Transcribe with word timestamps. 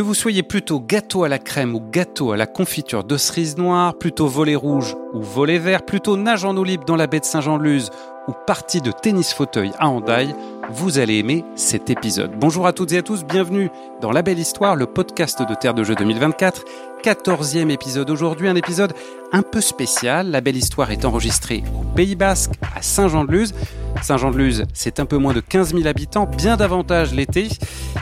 Que 0.00 0.04
vous 0.06 0.14
soyez 0.14 0.42
plutôt 0.42 0.80
gâteau 0.80 1.24
à 1.24 1.28
la 1.28 1.38
crème 1.38 1.74
ou 1.74 1.80
gâteau 1.90 2.32
à 2.32 2.38
la 2.38 2.46
confiture 2.46 3.04
de 3.04 3.18
cerise 3.18 3.58
noire, 3.58 3.98
plutôt 3.98 4.28
volet 4.28 4.54
rouge 4.54 4.96
ou 5.12 5.20
volet 5.20 5.58
vert, 5.58 5.82
plutôt 5.84 6.16
nage 6.16 6.42
en 6.46 6.56
eau 6.56 6.64
libre 6.64 6.86
dans 6.86 6.96
la 6.96 7.06
baie 7.06 7.20
de 7.20 7.26
Saint-Jean-de-Luz 7.26 7.90
ou 8.26 8.32
partie 8.46 8.80
de 8.80 8.92
tennis 8.92 9.34
fauteuil 9.34 9.72
à 9.78 9.90
Hendaye, 9.90 10.34
vous 10.72 10.98
allez 10.98 11.18
aimer 11.18 11.44
cet 11.56 11.90
épisode. 11.90 12.32
Bonjour 12.38 12.66
à 12.66 12.72
toutes 12.72 12.92
et 12.92 12.98
à 12.98 13.02
tous, 13.02 13.24
bienvenue 13.24 13.70
dans 14.00 14.12
La 14.12 14.22
Belle 14.22 14.38
Histoire, 14.38 14.76
le 14.76 14.86
podcast 14.86 15.42
de 15.42 15.54
Terre 15.54 15.74
de 15.74 15.82
Jeux 15.82 15.96
2024. 15.96 16.64
14e 17.02 17.70
épisode 17.70 18.10
aujourd'hui, 18.10 18.46
un 18.46 18.54
épisode 18.54 18.92
un 19.32 19.42
peu 19.42 19.60
spécial. 19.60 20.30
La 20.30 20.40
Belle 20.40 20.56
Histoire 20.56 20.90
est 20.90 21.04
enregistrée 21.04 21.64
au 21.78 21.82
Pays 21.96 22.14
Basque, 22.14 22.52
à 22.76 22.82
Saint-Jean-de-Luz. 22.82 23.54
Saint-Jean-de-Luz, 24.02 24.66
c'est 24.72 25.00
un 25.00 25.06
peu 25.06 25.16
moins 25.16 25.32
de 25.32 25.40
15 25.40 25.74
000 25.74 25.86
habitants, 25.86 26.26
bien 26.26 26.56
davantage 26.56 27.14
l'été. 27.14 27.48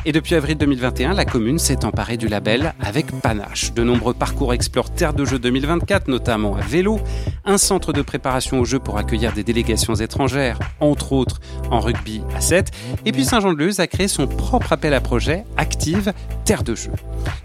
Et 0.04 0.12
depuis 0.12 0.34
avril 0.34 0.56
2021, 0.58 1.14
la 1.14 1.24
commune 1.24 1.58
s'est 1.58 1.84
emparée 1.84 2.16
du 2.16 2.28
label 2.28 2.74
avec 2.80 3.12
panache. 3.20 3.72
De 3.72 3.82
nombreux 3.82 4.14
parcours 4.14 4.52
explorent 4.52 4.90
Terre 4.90 5.14
de 5.14 5.24
Jeux 5.24 5.38
2024, 5.38 6.08
notamment 6.08 6.56
à 6.56 6.60
vélo, 6.60 7.00
un 7.48 7.56
centre 7.56 7.94
de 7.94 8.02
préparation 8.02 8.60
aux 8.60 8.66
Jeux 8.66 8.78
pour 8.78 8.98
accueillir 8.98 9.32
des 9.32 9.42
délégations 9.42 9.94
étrangères, 9.94 10.58
entre 10.80 11.12
autres 11.12 11.40
en 11.70 11.80
rugby 11.80 12.20
à 12.36 12.42
7. 12.42 12.70
Et 13.06 13.12
puis 13.12 13.24
Saint-Jean-de-Luz 13.24 13.80
a 13.80 13.86
créé 13.86 14.06
son 14.06 14.26
propre 14.26 14.74
appel 14.74 14.92
à 14.92 15.00
projet, 15.00 15.44
Active 15.56 16.12
Terre 16.44 16.62
de 16.62 16.74
Jeux. 16.74 16.92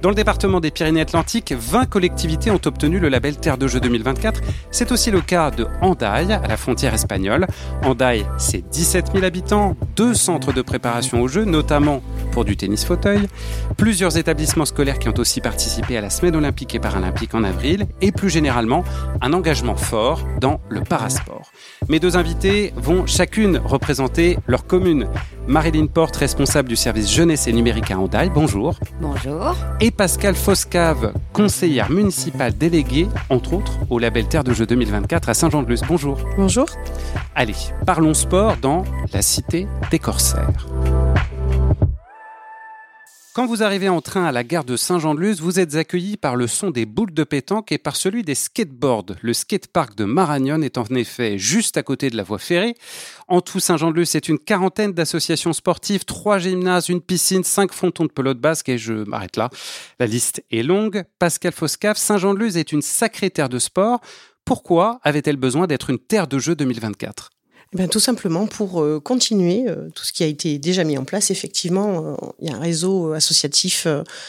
Dans 0.01 0.09
le 0.09 0.15
département 0.15 0.59
des 0.59 0.71
Pyrénées-Atlantiques, 0.71 1.53
20 1.57 1.85
collectivités 1.85 2.51
ont 2.51 2.59
obtenu 2.65 2.99
le 2.99 3.07
label 3.07 3.37
Terre 3.37 3.57
de 3.57 3.67
Jeux 3.67 3.79
2024. 3.79 4.41
C'est 4.71 4.91
aussi 4.91 5.09
le 5.09 5.21
cas 5.21 5.51
de 5.51 5.67
Hendaye, 5.81 6.33
à 6.33 6.47
la 6.47 6.57
frontière 6.57 6.93
espagnole. 6.93 7.47
Hendaye, 7.83 8.25
c'est 8.37 8.69
17 8.69 9.11
000 9.13 9.23
habitants, 9.23 9.77
deux 9.95 10.13
centres 10.13 10.51
de 10.51 10.61
préparation 10.61 11.21
aux 11.21 11.29
Jeux, 11.29 11.45
notamment 11.45 12.01
pour 12.33 12.45
du 12.45 12.57
tennis 12.57 12.83
fauteuil, 12.83 13.27
plusieurs 13.77 14.17
établissements 14.17 14.65
scolaires 14.65 14.97
qui 14.97 15.07
ont 15.07 15.17
aussi 15.17 15.39
participé 15.39 15.97
à 15.97 16.01
la 16.01 16.09
semaine 16.09 16.35
olympique 16.35 16.73
et 16.73 16.79
paralympique 16.79 17.35
en 17.35 17.43
avril, 17.43 17.85
et 18.01 18.11
plus 18.11 18.29
généralement, 18.29 18.83
un 19.21 19.33
engagement 19.33 19.75
fort 19.75 20.21
dans 20.41 20.59
le 20.69 20.81
parasport. 20.81 21.51
Mes 21.89 21.99
deux 21.99 22.17
invités 22.17 22.73
vont 22.75 23.05
chacune 23.05 23.57
représenter 23.63 24.37
leur 24.47 24.65
commune. 24.65 25.07
Marilyn 25.47 25.87
Porte, 25.87 26.15
responsable 26.15 26.69
du 26.69 26.75
service 26.75 27.11
jeunesse 27.11 27.47
et 27.47 27.53
numérique 27.53 27.91
à 27.91 27.99
Hendaye, 27.99 28.31
bonjour. 28.33 28.79
Bonjour. 28.99 29.55
Et 29.79 29.91
Pascal 29.91 30.35
Foscave, 30.35 31.13
conseillère 31.33 31.91
municipale 31.91 32.57
déléguée, 32.57 33.07
entre 33.29 33.53
autres, 33.53 33.73
au 33.89 33.99
label 33.99 34.27
Terre 34.27 34.43
de 34.43 34.53
Jeux 34.53 34.65
2024 34.65 35.29
à 35.29 35.33
Saint-Jean-de-Luz. 35.33 35.81
Bonjour. 35.87 36.17
Bonjour. 36.37 36.65
Allez, 37.35 37.55
parlons 37.85 38.13
sport 38.13 38.57
dans 38.57 38.83
la 39.13 39.21
cité 39.21 39.67
des 39.91 39.99
corsaires. 39.99 40.67
Quand 43.33 43.47
vous 43.47 43.63
arrivez 43.63 43.89
en 43.89 43.99
train 43.99 44.25
à 44.25 44.31
la 44.31 44.43
gare 44.43 44.63
de 44.63 44.77
Saint-Jean-de-Luz, 44.77 45.41
vous 45.41 45.59
êtes 45.59 45.73
accueilli 45.73 46.17
par 46.17 46.35
le 46.35 46.45
son 46.45 46.69
des 46.69 46.85
boules 46.85 47.15
de 47.15 47.23
pétanque 47.23 47.71
et 47.71 47.79
par 47.79 47.95
celui 47.95 48.21
des 48.21 48.35
skateboards. 48.35 49.15
Le 49.23 49.33
skatepark 49.33 49.95
de 49.95 50.03
Maragnon 50.03 50.61
est 50.61 50.77
en 50.77 50.85
effet 50.93 51.39
juste 51.39 51.75
à 51.75 51.81
côté 51.81 52.11
de 52.11 52.15
la 52.15 52.21
voie 52.21 52.37
ferrée. 52.37 52.75
En 53.27 53.41
tout, 53.41 53.59
Saint-Jean-de-Luz, 53.59 54.07
c'est 54.07 54.29
une 54.29 54.37
quarantaine 54.37 54.93
d'associations 54.93 55.51
sportives, 55.51 56.05
trois 56.05 56.37
gymnases, 56.37 56.89
une 56.89 57.01
piscine, 57.01 57.43
cinq 57.43 57.73
frontons 57.73 58.05
de 58.05 58.11
pelote 58.11 58.39
basque 58.39 58.69
et 58.69 58.77
je 58.77 58.93
m'arrête 58.93 59.35
là. 59.35 59.49
La 59.99 60.05
liste 60.05 60.43
est 60.51 60.61
longue. 60.61 61.03
Pascal 61.17 61.53
Foscave, 61.53 61.97
Saint-Jean-de-Luz 61.97 62.55
est 62.55 62.71
une 62.71 62.83
sacrée 62.83 63.31
terre 63.31 63.49
de 63.49 63.57
sport. 63.57 63.99
Pourquoi 64.45 64.99
avait-elle 65.01 65.37
besoin 65.37 65.65
d'être 65.65 65.89
une 65.89 65.97
terre 65.97 66.27
de 66.27 66.37
jeu 66.37 66.53
2024 66.53 67.32
eh 67.73 67.77
bien, 67.77 67.87
tout 67.87 67.99
simplement 67.99 68.45
pour 68.45 68.83
euh, 68.83 68.99
continuer 68.99 69.63
euh, 69.67 69.89
tout 69.95 70.03
ce 70.03 70.13
qui 70.13 70.23
a 70.23 70.27
été 70.27 70.59
déjà 70.59 70.83
mis 70.83 70.95
en 70.95 71.05
place. 71.05 71.31
Effectivement, 71.31 72.05
euh, 72.05 72.27
il 72.39 72.47
y 72.47 72.53
a 72.53 72.55
un 72.55 72.59
réseau 72.59 73.13
associatif, 73.13 73.87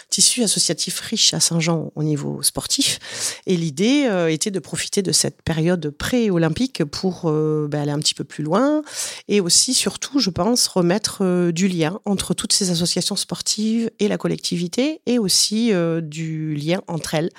tissu 0.09 0.43
associatif 0.43 0.99
riche 1.01 1.35
à 1.35 1.41
Saint-Jean 1.41 1.93
au 1.95 2.03
niveau 2.03 2.43
sportif. 2.43 3.41
Et 3.47 3.57
l'idée 3.57 4.09
était 4.31 4.51
de 4.51 4.59
profiter 4.59 5.03
de 5.03 5.13
cette 5.13 5.43
période 5.43 5.91
pré-olympique 5.91 6.85
pour 6.85 7.31
ben, 7.31 7.81
aller 7.81 7.91
un 7.91 7.99
petit 7.99 8.15
peu 8.15 8.25
plus 8.25 8.45
loin 8.45 8.83
et 9.29 9.41
aussi, 9.41 9.75
surtout, 9.75 10.19
je 10.19 10.31
pense, 10.31 10.67
remettre 10.67 11.51
du 11.51 11.69
lien 11.69 12.01
entre 12.05 12.35
toutes 12.35 12.53
ces 12.53 12.71
associations 12.71 13.17
sportives 13.17 13.91
et 13.99 14.09
la 14.09 14.17
collectivité 14.17 15.01
et 15.07 15.19
aussi 15.19 15.73
du 16.03 16.55
lien 16.55 16.81
entre 16.87 17.15
elles. 17.15 17.31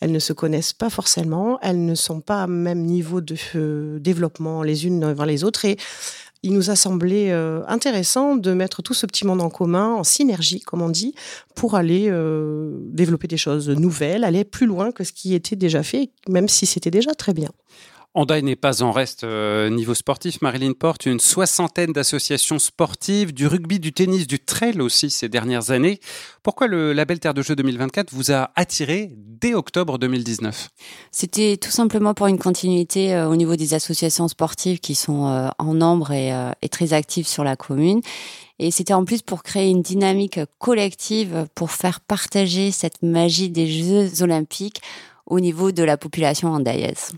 Elles 0.00 0.12
ne 0.12 0.18
se 0.18 0.32
connaissent 0.32 0.72
pas 0.72 0.90
forcément, 0.90 1.58
elles 1.62 1.84
ne 1.84 1.94
sont 1.94 2.20
pas 2.20 2.42
à 2.42 2.46
même 2.46 2.84
niveau 2.84 3.20
de 3.20 3.98
développement 3.98 4.62
les 4.62 4.86
unes 4.86 5.00
devant 5.00 5.24
les 5.24 5.44
autres 5.44 5.51
et 5.64 5.76
il 6.42 6.52
nous 6.52 6.70
a 6.70 6.76
semblé 6.76 7.28
euh, 7.30 7.62
intéressant 7.68 8.34
de 8.36 8.52
mettre 8.52 8.82
tout 8.82 8.94
ce 8.94 9.06
petit 9.06 9.24
monde 9.24 9.40
en 9.40 9.50
commun, 9.50 9.94
en 9.94 10.02
synergie, 10.02 10.60
comme 10.60 10.82
on 10.82 10.88
dit, 10.88 11.14
pour 11.54 11.76
aller 11.76 12.06
euh, 12.08 12.76
développer 12.88 13.28
des 13.28 13.36
choses 13.36 13.68
nouvelles, 13.68 14.24
aller 14.24 14.44
plus 14.44 14.66
loin 14.66 14.90
que 14.90 15.04
ce 15.04 15.12
qui 15.12 15.34
était 15.34 15.56
déjà 15.56 15.82
fait, 15.82 16.10
même 16.28 16.48
si 16.48 16.66
c'était 16.66 16.90
déjà 16.90 17.14
très 17.14 17.32
bien. 17.32 17.50
Hendaye 18.14 18.42
n'est 18.42 18.56
pas 18.56 18.82
en 18.82 18.92
reste 18.92 19.24
euh, 19.24 19.70
niveau 19.70 19.94
sportif. 19.94 20.42
Marilyn 20.42 20.72
porte 20.72 21.06
une 21.06 21.18
soixantaine 21.18 21.92
d'associations 21.92 22.58
sportives, 22.58 23.32
du 23.32 23.46
rugby, 23.46 23.80
du 23.80 23.94
tennis, 23.94 24.26
du 24.26 24.38
trail 24.38 24.82
aussi 24.82 25.08
ces 25.08 25.30
dernières 25.30 25.70
années. 25.70 25.98
Pourquoi 26.42 26.66
le 26.66 26.92
label 26.92 27.20
Terre 27.20 27.32
de 27.32 27.40
Jeux 27.40 27.56
2024 27.56 28.12
vous 28.12 28.30
a 28.30 28.50
attiré 28.54 29.10
dès 29.16 29.54
octobre 29.54 29.96
2019 29.96 30.68
C'était 31.10 31.56
tout 31.56 31.70
simplement 31.70 32.12
pour 32.12 32.26
une 32.26 32.38
continuité 32.38 33.14
euh, 33.14 33.28
au 33.28 33.36
niveau 33.36 33.56
des 33.56 33.72
associations 33.72 34.28
sportives 34.28 34.80
qui 34.80 34.94
sont 34.94 35.28
euh, 35.28 35.48
en 35.58 35.72
nombre 35.72 36.12
et, 36.12 36.32
très 36.68 36.92
actives 36.92 37.26
sur 37.26 37.44
la 37.44 37.56
commune. 37.56 38.02
Et 38.58 38.70
c'était 38.70 38.92
en 38.92 39.06
plus 39.06 39.22
pour 39.22 39.42
créer 39.42 39.70
une 39.70 39.80
dynamique 39.80 40.38
collective, 40.58 41.46
pour 41.54 41.70
faire 41.70 42.00
partager 42.00 42.72
cette 42.72 43.02
magie 43.02 43.48
des 43.48 43.66
Jeux 43.66 44.22
olympiques 44.22 44.82
au 45.26 45.40
niveau 45.40 45.72
de 45.72 45.82
la 45.82 45.96
population 45.96 46.52
andaïaise. 46.52 47.12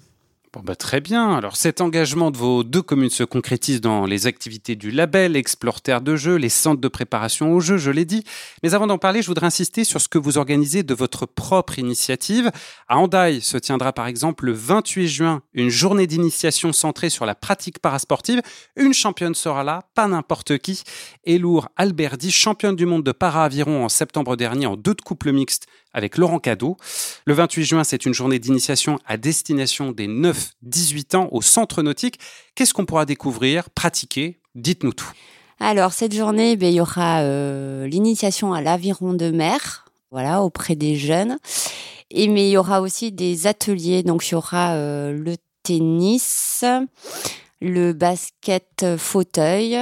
Bah 0.62 0.76
très 0.76 1.00
bien. 1.00 1.34
Alors 1.34 1.56
cet 1.56 1.80
engagement 1.80 2.30
de 2.30 2.36
vos 2.36 2.62
deux 2.62 2.82
communes 2.82 3.10
se 3.10 3.24
concrétise 3.24 3.80
dans 3.80 4.06
les 4.06 4.26
activités 4.26 4.76
du 4.76 4.90
label 4.90 5.36
Explore 5.36 5.80
de 6.02 6.16
Jeux, 6.16 6.36
les 6.36 6.48
centres 6.48 6.80
de 6.80 6.88
préparation 6.88 7.52
aux 7.52 7.60
Jeux, 7.60 7.76
je 7.76 7.90
l'ai 7.90 8.04
dit. 8.04 8.24
Mais 8.62 8.74
avant 8.74 8.86
d'en 8.86 8.98
parler, 8.98 9.22
je 9.22 9.26
voudrais 9.26 9.46
insister 9.46 9.82
sur 9.82 10.00
ce 10.00 10.08
que 10.08 10.18
vous 10.18 10.38
organisez 10.38 10.82
de 10.82 10.94
votre 10.94 11.26
propre 11.26 11.78
initiative. 11.78 12.52
À 12.88 12.98
Hendaye 12.98 13.40
se 13.40 13.58
tiendra 13.58 13.92
par 13.92 14.06
exemple 14.06 14.46
le 14.46 14.52
28 14.52 15.08
juin 15.08 15.42
une 15.54 15.70
journée 15.70 16.06
d'initiation 16.06 16.72
centrée 16.72 17.10
sur 17.10 17.26
la 17.26 17.34
pratique 17.34 17.80
parasportive. 17.80 18.40
Une 18.76 18.94
championne 18.94 19.34
sera 19.34 19.64
là, 19.64 19.82
pas 19.94 20.06
n'importe 20.06 20.58
qui. 20.58 20.84
Elour 21.24 21.68
Alberdi, 21.76 22.30
championne 22.30 22.76
du 22.76 22.86
monde 22.86 23.02
de 23.02 23.12
para-aviron 23.12 23.84
en 23.84 23.88
septembre 23.88 24.36
dernier 24.36 24.66
en 24.66 24.76
deux 24.76 24.94
de 24.94 25.02
couple 25.02 25.32
mixte 25.32 25.66
avec 25.94 26.18
Laurent 26.18 26.40
Cadeau. 26.40 26.76
Le 27.24 27.34
28 27.34 27.64
juin, 27.64 27.84
c'est 27.84 28.04
une 28.04 28.12
journée 28.12 28.38
d'initiation 28.38 28.98
à 29.06 29.16
destination 29.16 29.92
des 29.92 30.08
9-18 30.66 31.16
ans 31.16 31.28
au 31.32 31.42
centre 31.42 31.82
nautique. 31.82 32.18
Qu'est-ce 32.54 32.74
qu'on 32.74 32.86
pourra 32.86 33.06
découvrir, 33.06 33.70
pratiquer? 33.70 34.40
Dites-nous 34.54 34.92
tout. 34.92 35.10
Alors, 35.60 35.92
cette 35.92 36.14
journée, 36.14 36.56
ben, 36.56 36.68
il 36.68 36.76
y 36.76 36.80
aura 36.80 37.20
euh, 37.20 37.86
l'initiation 37.86 38.52
à 38.52 38.60
l'aviron 38.60 39.14
de 39.14 39.30
mer, 39.30 39.86
voilà, 40.10 40.42
auprès 40.42 40.76
des 40.76 40.96
jeunes. 40.96 41.38
Et, 42.10 42.28
mais 42.28 42.48
il 42.48 42.52
y 42.52 42.56
aura 42.56 42.80
aussi 42.80 43.12
des 43.12 43.46
ateliers. 43.46 44.02
Donc, 44.02 44.28
il 44.28 44.32
y 44.32 44.34
aura 44.34 44.74
euh, 44.74 45.12
le 45.12 45.36
tennis, 45.62 46.64
le 47.60 47.92
basket 47.92 48.84
fauteuil, 48.98 49.78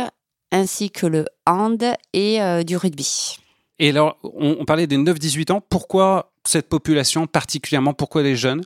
ainsi 0.53 0.91
que 0.91 1.07
le 1.07 1.25
hand 1.47 1.85
et 2.13 2.41
euh, 2.41 2.63
du 2.63 2.77
rugby. 2.77 3.39
Et 3.79 3.89
alors, 3.89 4.19
on, 4.23 4.65
parlait 4.65 4.87
des 4.87 4.97
9-18 4.97 5.51
ans. 5.51 5.61
Pourquoi 5.61 6.33
cette 6.47 6.69
population 6.69 7.27
particulièrement? 7.27 7.95
Pourquoi 7.95 8.23
les 8.23 8.37
jeunes? 8.37 8.63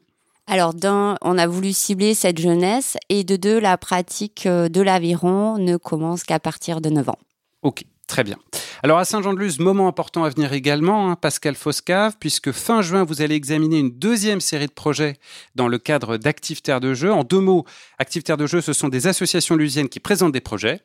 Alors, 0.46 0.74
d'un, 0.74 1.16
on 1.22 1.38
a 1.38 1.46
voulu 1.46 1.72
cibler 1.72 2.14
cette 2.14 2.38
jeunesse 2.38 2.96
et 3.08 3.24
de 3.24 3.34
deux, 3.36 3.58
la 3.58 3.76
pratique 3.76 4.46
euh, 4.46 4.68
de 4.68 4.80
l'aviron 4.80 5.58
ne 5.58 5.76
commence 5.76 6.22
qu'à 6.22 6.38
partir 6.38 6.80
de 6.80 6.88
9 6.88 7.08
ans. 7.08 7.18
Ok, 7.62 7.82
très 8.06 8.22
bien. 8.22 8.36
Alors 8.84 8.98
à 8.98 9.04
Saint-Jean-de-Luz, 9.04 9.58
moment 9.58 9.88
important 9.88 10.22
à 10.22 10.28
venir 10.28 10.52
également, 10.52 11.10
hein, 11.10 11.16
Pascal 11.16 11.56
Foscave, 11.56 12.16
puisque 12.20 12.52
fin 12.52 12.80
juin, 12.80 13.02
vous 13.02 13.22
allez 13.22 13.34
examiner 13.34 13.78
une 13.78 13.90
deuxième 13.90 14.40
série 14.40 14.66
de 14.66 14.72
projets 14.72 15.16
dans 15.56 15.66
le 15.66 15.78
cadre 15.78 16.16
d'Active 16.16 16.62
Terre 16.62 16.78
de 16.78 16.94
Jeux. 16.94 17.12
En 17.12 17.24
deux 17.24 17.40
mots, 17.40 17.64
Active 17.98 18.22
Terre 18.22 18.36
de 18.36 18.46
Jeux, 18.46 18.60
ce 18.60 18.72
sont 18.72 18.88
des 18.88 19.08
associations 19.08 19.56
lusiennes 19.56 19.88
qui 19.88 19.98
présentent 19.98 20.32
des 20.32 20.40
projets. 20.40 20.82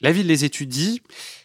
La 0.00 0.12
ville 0.12 0.26
les 0.26 0.46
étudie 0.46 1.02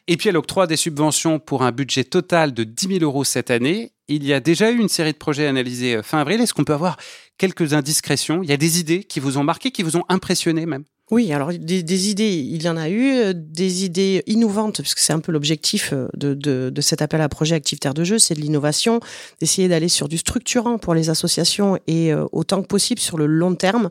et 0.07 0.15
puis 0.15 0.29
elle 0.29 0.37
octroie 0.37 0.67
des 0.67 0.77
subventions 0.77 1.39
pour 1.39 1.63
un 1.63 1.71
budget 1.71 2.05
total 2.05 2.53
de 2.53 2.63
10 2.63 2.99
000 2.99 2.99
euros 3.01 3.25
cette 3.25 3.51
année. 3.51 3.91
Il 4.07 4.23
y 4.23 4.33
a 4.33 4.39
déjà 4.39 4.71
eu 4.71 4.77
une 4.77 4.87
série 4.87 5.11
de 5.11 5.17
projets 5.17 5.47
analysés 5.47 5.97
euh, 5.97 6.03
fin 6.03 6.19
avril. 6.19 6.39
Est-ce 6.39 6.53
qu'on 6.53 6.63
peut 6.63 6.73
avoir 6.73 6.95
quelques 7.37 7.73
indiscrétions. 7.73 8.43
Il 8.43 8.49
y 8.49 8.53
a 8.53 8.57
des 8.57 8.79
idées 8.79 9.03
qui 9.03 9.19
vous 9.19 9.37
ont 9.37 9.43
marqué, 9.43 9.71
qui 9.71 9.83
vous 9.83 9.97
ont 9.97 10.05
impressionné 10.09 10.65
même 10.65 10.85
Oui, 11.09 11.31
alors 11.31 11.53
des, 11.53 12.09
idées, 12.09 12.33
il 12.33 12.61
y 12.61 12.67
en 12.67 12.75
a 12.75 12.89
eu, 12.89 13.13
euh, 13.13 13.33
des 13.33 13.85
idées 13.85 14.23
innovantes, 14.27 14.81
puisque 14.81 14.99
c'est 14.99 15.13
un 15.13 15.21
peu 15.21 15.31
l'objectif 15.31 15.93
euh, 15.93 16.09
de, 16.15 16.33
de, 16.33 16.81
cet 16.81 17.01
appel 17.01 17.21
à 17.21 17.29
projet 17.29 17.55
Active 17.55 17.79
Terre 17.79 17.93
de 17.93 18.03
Jeu, 18.03 18.19
c'est 18.19 18.33
de 18.33 18.41
l'innovation, 18.41 18.99
d'essayer 19.39 19.69
d'aller 19.69 19.87
sur 19.87 20.09
du 20.09 20.17
structurant 20.17 20.77
pour 20.77 20.93
les 20.93 21.09
associations 21.09 21.79
et 21.87 22.11
euh, 22.11 22.25
autant 22.33 22.61
que 22.61 22.67
possible 22.67 22.99
sur 22.99 23.17
le 23.17 23.25
long 23.25 23.55
terme. 23.55 23.89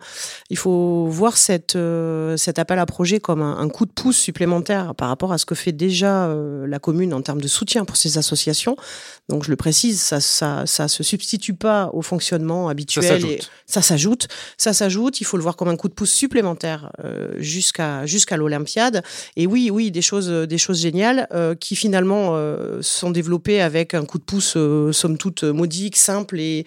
Il 0.51 0.59
faut 0.59 1.07
voir 1.07 1.39
cette, 1.39 1.79
cet 2.37 2.59
appel 2.59 2.79
à 2.79 2.85
projet 2.85 3.19
comme 3.19 3.41
un, 3.41 3.69
coup 3.71 3.87
de 3.87 3.93
pouce 3.93 4.19
supplémentaire 4.19 4.95
par 4.95 5.09
rapport 5.09 5.33
à 5.33 5.39
ce 5.39 5.47
que 5.47 5.55
fait 5.55 5.73
déjà 5.73 6.35
la 6.67 6.79
commune 6.79 7.15
en 7.15 7.23
termes 7.23 7.41
de 7.41 7.49
soutien 7.49 7.85
pour 7.85 7.97
ces 7.97 8.19
associations. 8.19 8.77
Donc 9.29 9.45
je 9.45 9.51
le 9.51 9.57
précise, 9.57 10.01
ça 10.01 10.21
ça, 10.21 10.65
ça 10.67 10.89
se 10.89 11.03
substitue 11.03 11.55
pas 11.55 11.91
au 11.93 12.03
fonctionnement 12.03 12.69
habituel. 12.69 13.23
Ça 13.23 13.29
et 13.29 13.41
ça 13.67 13.83
s'ajoute. 13.83 14.29
Ça 14.57 14.73
s'ajoute. 14.73 15.21
Il 15.21 15.25
faut 15.25 15.37
le 15.37 15.43
voir 15.43 15.57
comme 15.57 15.69
un 15.69 15.77
coup 15.77 15.89
de 15.89 15.95
pouce 15.95 16.13
supplémentaire 16.13 16.91
euh, 17.06 17.06
jusqu'à 17.39 18.07
jusqu'à 18.07 18.37
l'Olympiade. 18.37 19.03
Et 19.37 19.47
oui, 19.47 19.71
oui, 19.71 19.91
des 19.91 20.03
choses 20.03 20.29
des 20.29 20.59
choses 20.59 20.81
géniales 20.81 21.27
euh, 21.33 21.55
qui 21.55 21.77
finalement 21.77 22.31
euh, 22.33 22.79
sont 22.83 23.11
développées 23.11 23.61
avec 23.61 23.95
un 23.95 24.05
coup 24.05 24.19
de 24.19 24.25
pouce 24.25 24.57
somme 24.93 25.19
toute 25.19 25.45
modique, 25.45 25.97
simple 25.97 26.41
et 26.41 26.65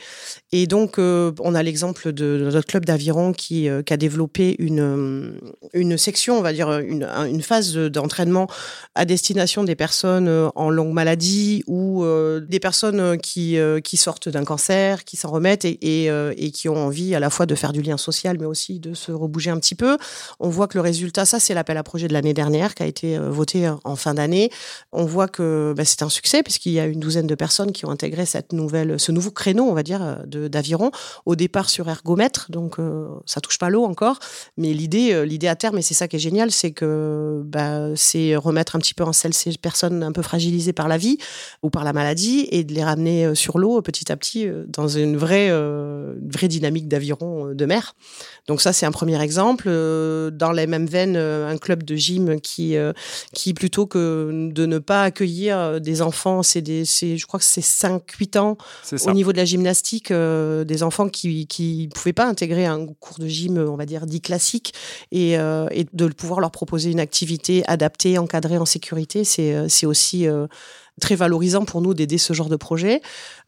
et 0.52 0.68
donc 0.68 0.98
on 0.98 1.56
a 1.56 1.64
l'exemple 1.64 2.12
de, 2.12 2.50
notre 2.52 2.68
club 2.68 2.86
d'aviron 2.86 3.34
qui 3.34 3.68
qui 3.86 3.94
a 3.94 3.98
développé 3.98 4.56
une 4.60 5.40
une 5.74 5.98
section, 5.98 6.38
on 6.38 6.42
va 6.42 6.54
dire 6.54 6.72
une 6.80 7.04
une 7.04 7.42
phase 7.42 7.76
d'entraînement 7.76 8.48
à 8.96 9.06
destination 9.06 9.64
des 9.64 9.76
personnes 9.76 10.50
en 10.56 10.70
longue 10.70 10.94
maladie 10.94 11.64
ou 11.68 12.04
des 12.48 12.60
personnes 12.60 13.18
qui 13.20 13.58
qui 13.84 13.98
sortent 13.98 14.30
d'un 14.30 14.44
cancer, 14.44 15.04
qui 15.04 15.18
s'en 15.18 15.30
remettent 15.30 15.66
et, 15.66 15.78
et, 15.82 16.10
et 16.38 16.52
qui 16.52 16.70
ont 16.70 16.78
envie 16.78 17.16
à 17.16 17.20
la 17.20 17.30
fois 17.30 17.46
de 17.46 17.56
faire 17.56 17.74
du 17.74 17.82
lien 17.82 17.98
social 17.98 18.38
mais 18.40 18.46
aussi 18.46 18.80
de 18.80 18.94
se 18.94 19.12
rebouger 19.12 19.52
un 19.52 19.60
petit 19.60 19.76
peu. 19.76 19.98
On 20.40 20.50
voit 20.50 20.68
que 20.68 20.78
le 20.78 20.82
résultat, 20.82 21.26
ça 21.26 21.40
c'est 21.40 21.54
l'appel 21.54 21.78
à 21.78 21.84
projet 21.84 22.08
de 22.08 22.14
l'année 22.14 22.34
dernière 22.34 22.76
qui 22.76 22.84
a 22.84 22.86
été 22.86 23.18
euh, 23.18 23.30
voté 23.30 23.70
en 23.84 23.96
fin 23.96 24.14
d'année. 24.14 24.52
On 24.92 25.06
voit 25.06 25.28
que 25.28 25.74
bah, 25.76 25.86
c'est 25.86 26.04
un 26.04 26.10
succès 26.10 26.44
puisqu'il 26.44 26.72
y 26.72 26.80
a 26.80 26.86
une 26.86 27.00
douzaine 27.00 27.28
de 27.28 27.36
personnes 27.36 27.72
qui 27.72 27.86
ont 27.86 27.90
intégré 27.90 28.26
cette 28.26 28.54
nouvelle, 28.54 29.00
ce 29.00 29.12
nouveau 29.12 29.32
créneau, 29.32 29.66
on 29.66 29.74
va 29.74 29.84
dire, 29.84 30.02
euh, 30.04 30.50
d'aviron. 30.50 30.92
Au 31.26 31.36
départ 31.36 31.70
sur 31.70 31.90
ergomètre, 31.90 32.48
donc 32.50 32.80
euh, 32.80 33.08
ça 33.26 33.42
touche 33.42 33.58
pas 33.58 33.70
l'eau 33.70 33.86
encore, 33.86 34.20
mais 34.58 34.74
l'idée, 34.74 35.26
l'idée 35.26 35.48
à 35.48 35.56
terme, 35.56 35.78
et 35.78 35.82
c'est 35.82 35.94
ça 35.94 36.08
qui 36.08 36.16
est 36.16 36.20
génial, 36.20 36.52
c'est 36.52 36.72
que 36.72 37.42
bah, 37.46 37.96
c'est 37.96 38.36
remettre 38.36 38.76
un 38.76 38.80
petit 38.80 38.94
peu 38.94 39.04
en 39.04 39.14
selle 39.14 39.34
ces 39.34 39.52
personnes 39.58 40.04
un 40.04 40.12
peu 40.12 40.22
fragilisées 40.22 40.74
par 40.74 40.88
la 40.88 40.98
vie 40.98 41.18
ou 41.64 41.70
par 41.70 41.84
la 41.84 41.94
maladie 41.94 42.48
et 42.52 42.64
de 42.64 42.74
les 42.74 42.84
ramener 42.84 43.36
sur 43.36 43.58
l'eau 43.58 43.82
petit 43.82 44.12
à 44.12 44.18
petit 44.18 44.48
dans 44.68 44.88
une 44.88 45.18
vraie, 45.18 45.50
vraie 45.50 46.48
dynamique 46.48 46.88
d'aviron 46.88 47.54
de 47.54 47.66
mer. 47.66 47.96
Donc 48.48 48.62
ça, 48.62 48.74
c'est 48.74 48.86
un 48.86 48.92
premier 48.92 49.22
exemple. 49.22 49.70
Euh, 50.20 50.32
dans 50.32 50.52
les 50.52 50.68
mêmes 50.68 50.86
veines, 50.86 51.16
euh, 51.16 51.50
un 51.50 51.58
club 51.58 51.84
de 51.84 51.96
gym 51.96 52.40
qui, 52.40 52.78
euh, 52.78 52.94
qui 53.34 53.54
plutôt 53.54 53.88
que 53.88 54.50
de 54.52 54.66
ne 54.66 54.80
pas 54.80 55.04
accueillir 55.04 55.82
des 55.82 56.02
enfants, 56.02 56.44
c'est 56.44 56.62
des, 56.62 56.86
je 56.86 57.26
crois 57.26 57.40
que 57.40 57.46
c'est 57.46 57.62
5-8 57.62 58.38
ans 58.38 58.58
au 59.06 59.12
niveau 59.12 59.32
de 59.32 59.38
la 59.38 59.46
gymnastique, 59.46 60.12
des 60.12 60.84
enfants 60.84 61.10
qui 61.10 61.48
qui 61.48 61.90
pouvaient 61.94 62.14
pas 62.14 62.28
intégrer 62.28 62.66
un 62.66 62.86
cours 63.00 63.20
de 63.20 63.28
gym, 63.28 63.58
on 63.58 63.76
va 63.76 63.86
dire 63.86 64.06
dit 64.06 64.22
classique, 64.22 64.74
et, 65.12 65.34
et 65.34 65.86
de 65.94 66.08
pouvoir 66.08 66.40
leur 66.40 66.52
proposer 66.52 66.92
une 66.92 67.00
activité 67.00 67.64
adaptée, 67.68 68.18
encadrée, 68.18 68.58
en 68.58 68.66
sécurité, 68.66 69.24
c'est 69.24 69.70
c'est 69.70 69.86
aussi 69.86 70.28
très 71.00 71.16
valorisant 71.16 71.66
pour 71.66 71.82
nous 71.82 71.94
d'aider 71.94 72.18
ce 72.18 72.34
genre 72.34 72.50
de 72.50 72.56
projet. 72.56 73.02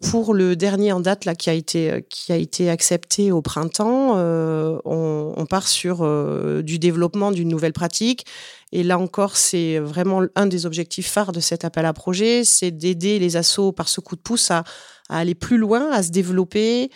Pour 0.09 0.33
le 0.33 0.55
dernier 0.55 0.91
en 0.91 0.99
date 0.99 1.25
là 1.25 1.35
qui 1.35 1.49
a 1.49 1.53
été 1.53 2.05
qui 2.09 2.31
a 2.31 2.37
été 2.37 2.69
accepté 2.69 3.31
au 3.31 3.41
printemps, 3.41 4.13
euh, 4.15 4.79
on, 4.85 5.45
part 5.45 5.67
sur 5.67 5.99
euh, 6.01 6.61
du 6.61 6.79
développement 6.79 7.31
d'une 7.31 7.49
nouvelle 7.49 7.73
pratique. 7.73 8.25
Et 8.71 8.83
là 8.83 8.97
encore, 8.97 9.35
c'est 9.35 9.79
vraiment 9.79 10.21
un 10.35 10.45
des 10.45 10.65
objectifs 10.65 11.09
phares 11.09 11.31
de 11.31 11.39
cet 11.39 11.65
appel 11.65 11.85
à 11.85 11.93
projet, 11.93 12.43
c'est 12.43 12.71
d'aider 12.71 13.19
les 13.19 13.35
assos 13.35 13.71
par 13.71 13.89
ce 13.89 13.99
coup 13.99 14.15
de 14.15 14.21
pouce 14.21 14.49
à, 14.51 14.63
aller 15.09 15.35
plus 15.35 15.57
loin, 15.57 15.91
à 15.91 16.03
se 16.03 16.09
développer. 16.09 16.89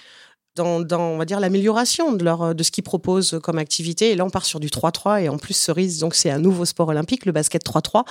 Dans, 0.55 0.79
dans, 0.79 1.01
on 1.01 1.17
va 1.17 1.25
dire 1.25 1.41
l'amélioration 1.41 2.13
de 2.13 2.23
leur 2.23 2.55
de 2.55 2.63
ce 2.63 2.71
qu'ils 2.71 2.85
proposent 2.85 3.41
comme 3.43 3.57
activité 3.57 4.11
et 4.11 4.15
là 4.15 4.23
on 4.23 4.29
part 4.29 4.45
sur 4.45 4.61
du 4.61 4.67
3-3 4.67 5.23
et 5.23 5.27
en 5.27 5.37
plus 5.37 5.53
cerise 5.53 5.99
donc 5.99 6.15
c'est 6.15 6.29
un 6.29 6.39
nouveau 6.39 6.63
sport 6.63 6.87
olympique 6.87 7.25
le 7.25 7.33
basket 7.33 7.61
3-3 7.65 8.05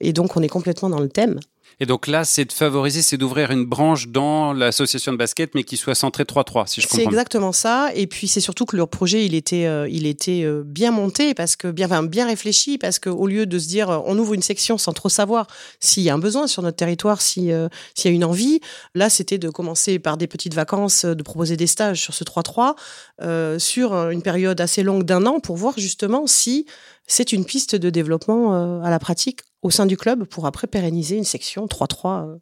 et 0.00 0.12
donc 0.12 0.36
on 0.36 0.42
est 0.42 0.48
complètement 0.48 0.90
dans 0.90 1.00
le 1.00 1.08
thème 1.08 1.40
et 1.78 1.84
donc 1.84 2.06
là, 2.06 2.24
c'est 2.24 2.46
de 2.46 2.52
favoriser, 2.52 3.02
c'est 3.02 3.18
d'ouvrir 3.18 3.50
une 3.50 3.66
branche 3.66 4.08
dans 4.08 4.54
l'association 4.54 5.12
de 5.12 5.18
basket, 5.18 5.54
mais 5.54 5.62
qui 5.62 5.76
soit 5.76 5.94
centrée 5.94 6.24
3-3, 6.24 6.66
si 6.66 6.80
je 6.80 6.86
comprends. 6.86 6.96
C'est 6.96 7.04
exactement 7.04 7.52
ça. 7.52 7.90
Et 7.94 8.06
puis 8.06 8.28
c'est 8.28 8.40
surtout 8.40 8.64
que 8.64 8.76
leur 8.76 8.88
projet, 8.88 9.26
il 9.26 9.34
était, 9.34 9.66
euh, 9.66 9.86
il 9.90 10.06
était 10.06 10.42
euh, 10.44 10.62
bien 10.64 10.90
monté, 10.90 11.34
parce 11.34 11.54
que 11.54 11.68
bien, 11.68 11.86
enfin, 11.86 12.02
bien 12.02 12.26
réfléchi, 12.26 12.78
parce 12.78 12.98
qu'au 12.98 13.26
lieu 13.26 13.44
de 13.44 13.58
se 13.58 13.68
dire, 13.68 13.90
euh, 13.90 13.98
on 14.06 14.18
ouvre 14.18 14.32
une 14.32 14.42
section 14.42 14.78
sans 14.78 14.94
trop 14.94 15.10
savoir 15.10 15.46
s'il 15.78 16.02
y 16.02 16.08
a 16.08 16.14
un 16.14 16.18
besoin 16.18 16.46
sur 16.46 16.62
notre 16.62 16.78
territoire, 16.78 17.20
si, 17.20 17.50
s'il 17.94 18.10
y 18.10 18.14
a 18.14 18.16
une 18.16 18.24
envie, 18.24 18.60
là, 18.94 19.10
c'était 19.10 19.38
de 19.38 19.50
commencer 19.50 19.98
par 19.98 20.16
des 20.16 20.26
petites 20.26 20.54
vacances, 20.54 21.04
de 21.04 21.22
proposer 21.22 21.58
des 21.58 21.66
stages 21.66 22.00
sur 22.00 22.14
ce 22.14 22.24
3-3, 22.24 23.58
sur 23.58 23.94
une 24.10 24.22
période 24.22 24.60
assez 24.60 24.82
longue 24.82 25.04
d'un 25.04 25.26
an, 25.26 25.40
pour 25.40 25.56
voir 25.56 25.74
justement 25.76 26.26
si 26.26 26.66
c'est 27.06 27.32
une 27.32 27.44
piste 27.44 27.76
de 27.76 27.90
développement 27.90 28.82
à 28.82 28.90
la 28.90 28.98
pratique 28.98 29.40
au 29.66 29.70
sein 29.70 29.84
du 29.86 29.96
club 29.96 30.24
pour 30.24 30.46
après 30.46 30.68
pérenniser 30.68 31.16
une 31.16 31.24
section 31.24 31.66
3-3 31.66 32.28
euh, 32.28 32.36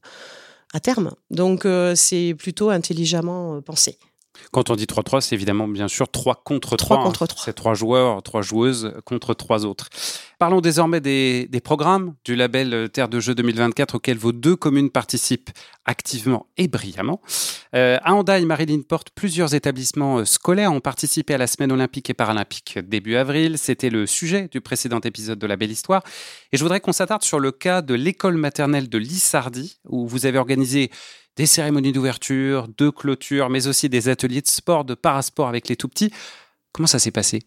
à 0.74 0.80
terme. 0.80 1.10
Donc 1.30 1.64
euh, 1.64 1.94
c'est 1.94 2.34
plutôt 2.34 2.68
intelligemment 2.68 3.56
euh, 3.56 3.60
pensé. 3.62 3.98
Quand 4.52 4.70
on 4.70 4.76
dit 4.76 4.84
3-3, 4.84 5.20
c'est 5.20 5.34
évidemment 5.34 5.68
bien 5.68 5.88
sûr 5.88 6.08
3 6.08 6.42
contre 6.44 6.76
3. 6.76 6.96
3 6.96 7.04
contre 7.04 7.26
3. 7.26 7.44
C'est 7.44 7.52
3 7.52 7.74
joueurs, 7.74 8.22
3 8.22 8.42
joueuses 8.42 8.94
contre 9.04 9.34
3 9.34 9.66
autres. 9.66 9.88
Parlons 10.38 10.60
désormais 10.60 11.00
des, 11.00 11.46
des, 11.50 11.60
programmes 11.60 12.14
du 12.24 12.36
label 12.36 12.90
Terre 12.92 13.08
de 13.08 13.20
Jeux 13.20 13.34
2024 13.34 13.94
auxquels 13.94 14.18
vos 14.18 14.32
deux 14.32 14.56
communes 14.56 14.90
participent 14.90 15.50
activement 15.84 16.46
et 16.56 16.68
brillamment. 16.68 17.20
Euh, 17.74 17.98
à 18.02 18.14
Hendaye, 18.14 18.44
Marilyn 18.44 18.82
Porte, 18.82 19.10
plusieurs 19.14 19.54
établissements 19.54 20.18
euh, 20.18 20.24
scolaires 20.24 20.72
ont 20.72 20.80
participé 20.80 21.34
à 21.34 21.38
la 21.38 21.46
semaine 21.46 21.72
olympique 21.72 22.10
et 22.10 22.14
paralympique 22.14 22.78
début 22.78 23.16
avril. 23.16 23.58
C'était 23.58 23.90
le 23.90 24.06
sujet 24.06 24.48
du 24.50 24.60
précédent 24.60 25.00
épisode 25.00 25.38
de 25.38 25.46
La 25.46 25.56
Belle 25.56 25.70
Histoire. 25.70 26.02
Et 26.52 26.56
je 26.56 26.62
voudrais 26.62 26.80
qu'on 26.80 26.92
s'attarde 26.92 27.22
sur 27.22 27.40
le 27.40 27.52
cas 27.52 27.82
de 27.82 27.94
l'école 27.94 28.36
maternelle 28.36 28.88
de 28.88 28.98
Lissardy, 28.98 29.78
où 29.88 30.06
vous 30.06 30.26
avez 30.26 30.38
organisé 30.38 30.90
des 31.36 31.46
cérémonies 31.46 31.92
d'ouverture, 31.92 32.68
de 32.76 32.90
clôture, 32.90 33.50
mais 33.50 33.66
aussi 33.66 33.88
des 33.88 34.08
ateliers 34.08 34.42
de 34.42 34.46
sport, 34.46 34.84
de 34.84 34.94
parasport 34.94 35.48
avec 35.48 35.68
les 35.68 35.76
tout 35.76 35.88
petits. 35.88 36.12
Comment 36.72 36.86
ça 36.86 36.98
s'est 36.98 37.10
passé? 37.10 37.42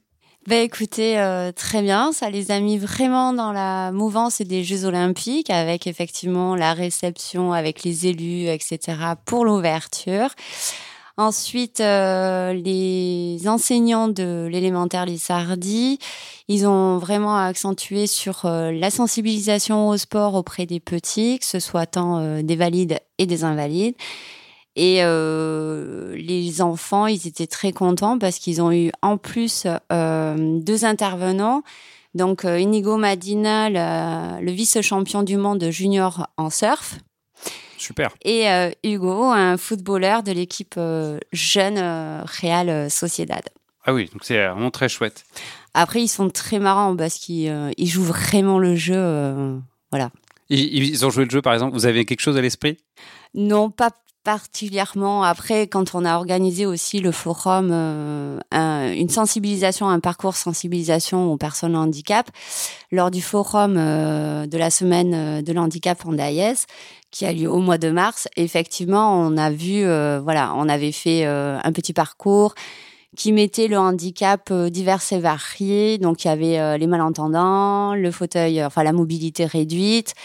Ben 0.48 0.64
écoutez, 0.64 1.20
euh, 1.20 1.52
très 1.52 1.82
bien, 1.82 2.14
ça 2.14 2.30
les 2.30 2.52
a 2.52 2.62
mis 2.62 2.78
vraiment 2.78 3.34
dans 3.34 3.52
la 3.52 3.92
mouvance 3.92 4.42
des 4.42 4.64
Jeux 4.64 4.86
Olympiques, 4.86 5.50
avec 5.50 5.88
effectivement 5.88 6.56
la 6.56 6.74
réception 6.74 7.52
avec 7.52 7.84
les 7.84 8.08
élus, 8.08 8.48
etc. 8.48 8.98
pour 9.26 9.44
l'ouverture. 9.44 10.30
Ensuite, 11.18 11.80
euh, 11.82 12.54
les 12.54 13.48
enseignants 13.48 14.08
de 14.08 14.48
l'élémentaire 14.52 15.06
Lissardi, 15.06 15.98
ils 16.48 16.68
ont 16.68 17.00
vraiment 17.00 17.38
accentué 17.38 18.06
sur 18.06 18.46
euh, 18.46 18.72
la 18.72 18.92
sensibilisation 18.92 19.90
au 19.90 19.98
sport 19.98 20.36
auprès 20.36 20.68
des 20.68 20.80
petits, 20.80 21.40
que 21.40 21.46
ce 21.46 21.60
soit 21.60 21.88
tant 21.88 22.42
des 22.44 22.56
valides 22.56 23.00
et 23.18 23.26
des 23.26 23.44
invalides. 23.44 23.96
Et 24.78 25.00
euh, 25.02 26.16
les 26.16 26.62
enfants, 26.62 27.08
ils 27.08 27.28
étaient 27.28 27.48
très 27.48 27.72
contents 27.72 28.20
parce 28.20 28.38
qu'ils 28.38 28.62
ont 28.62 28.72
eu 28.72 28.92
en 29.02 29.18
plus 29.18 29.66
euh, 29.92 30.60
deux 30.62 30.86
intervenants. 30.86 31.64
Donc 32.14 32.46
euh, 32.46 32.60
Inigo 32.60 32.96
Madina, 32.96 33.70
le, 34.40 34.52
vice-champion 34.52 35.24
du 35.24 35.36
monde 35.36 35.68
junior 35.72 36.28
en 36.38 36.52
surf. 36.52 37.00
Super. 37.88 38.12
Et 38.26 38.48
Hugo, 38.84 39.24
un 39.24 39.56
footballeur 39.56 40.22
de 40.22 40.34
l'équipe 40.34 40.78
jeune 41.32 41.78
Real 42.42 42.92
Sociedad. 42.92 43.44
Ah 43.86 43.94
oui, 43.94 44.10
donc 44.12 44.24
c'est 44.24 44.46
vraiment 44.46 44.72
très 44.72 44.90
chouette. 44.90 45.24
Après, 45.74 46.02
ils 46.02 46.10
sont 46.10 46.30
très 46.30 46.60
marrants 46.60 46.98
parce 46.98 47.16
qu'ils 47.16 47.74
jouent 47.80 48.04
vraiment 48.04 48.60
le 48.60 48.76
jeu. 48.76 49.62
voilà. 49.90 50.12
Ils, 50.50 51.06
ont 51.06 51.10
joué 51.10 51.26
le 51.26 51.30
jeu, 51.30 51.42
par 51.42 51.54
exemple. 51.54 51.74
Vous 51.74 51.86
avez 51.86 52.06
quelque 52.06 52.22
chose 52.22 52.38
à 52.38 52.42
l'esprit? 52.42 52.78
Non, 53.34 53.70
pas 53.70 53.92
particulièrement 54.28 55.24
après 55.24 55.68
quand 55.68 55.96
on 55.96 56.04
a 56.04 56.18
organisé 56.18 56.66
aussi 56.66 57.00
le 57.00 57.14
forum 57.14 57.70
euh, 57.72 58.42
une 58.52 59.08
sensibilisation 59.08 59.88
un 59.88 60.02
parcours 60.02 60.36
sensibilisation 60.36 61.32
aux 61.32 61.38
personnes 61.38 61.78
handicap 61.78 62.30
lors 62.92 63.10
du 63.10 63.22
forum 63.22 63.76
euh, 63.78 64.46
de 64.46 64.58
la 64.58 64.70
semaine 64.70 65.14
euh, 65.16 65.42
de 65.42 65.54
l'handicap 65.54 66.06
en 66.06 66.12
Daïs 66.12 66.66
qui 67.10 67.26
a 67.26 67.32
lieu 67.32 67.50
au 67.50 67.60
mois 67.60 67.78
de 67.78 67.90
mars 67.90 68.28
effectivement 68.36 69.18
on 69.18 69.38
a 69.38 69.50
vu 69.50 69.84
voilà 69.86 70.54
on 70.58 70.68
avait 70.68 70.92
fait 70.92 71.24
un 71.26 71.72
petit 71.72 71.94
parcours 71.94 72.54
qui 73.16 73.32
mettait 73.32 73.70
le 73.70 73.80
handicap 73.80 74.52
divers 74.52 75.04
et 75.14 75.20
variés 75.20 76.00
donc 76.00 76.26
il 76.26 76.28
y 76.28 76.32
avait 76.32 76.78
les 76.78 76.88
malentendants 76.88 77.96
le 77.96 78.12
fauteuil 78.12 78.62
enfin 78.62 78.84
la 78.84 78.92
mobilité 78.92 79.46
réduite 79.46 80.16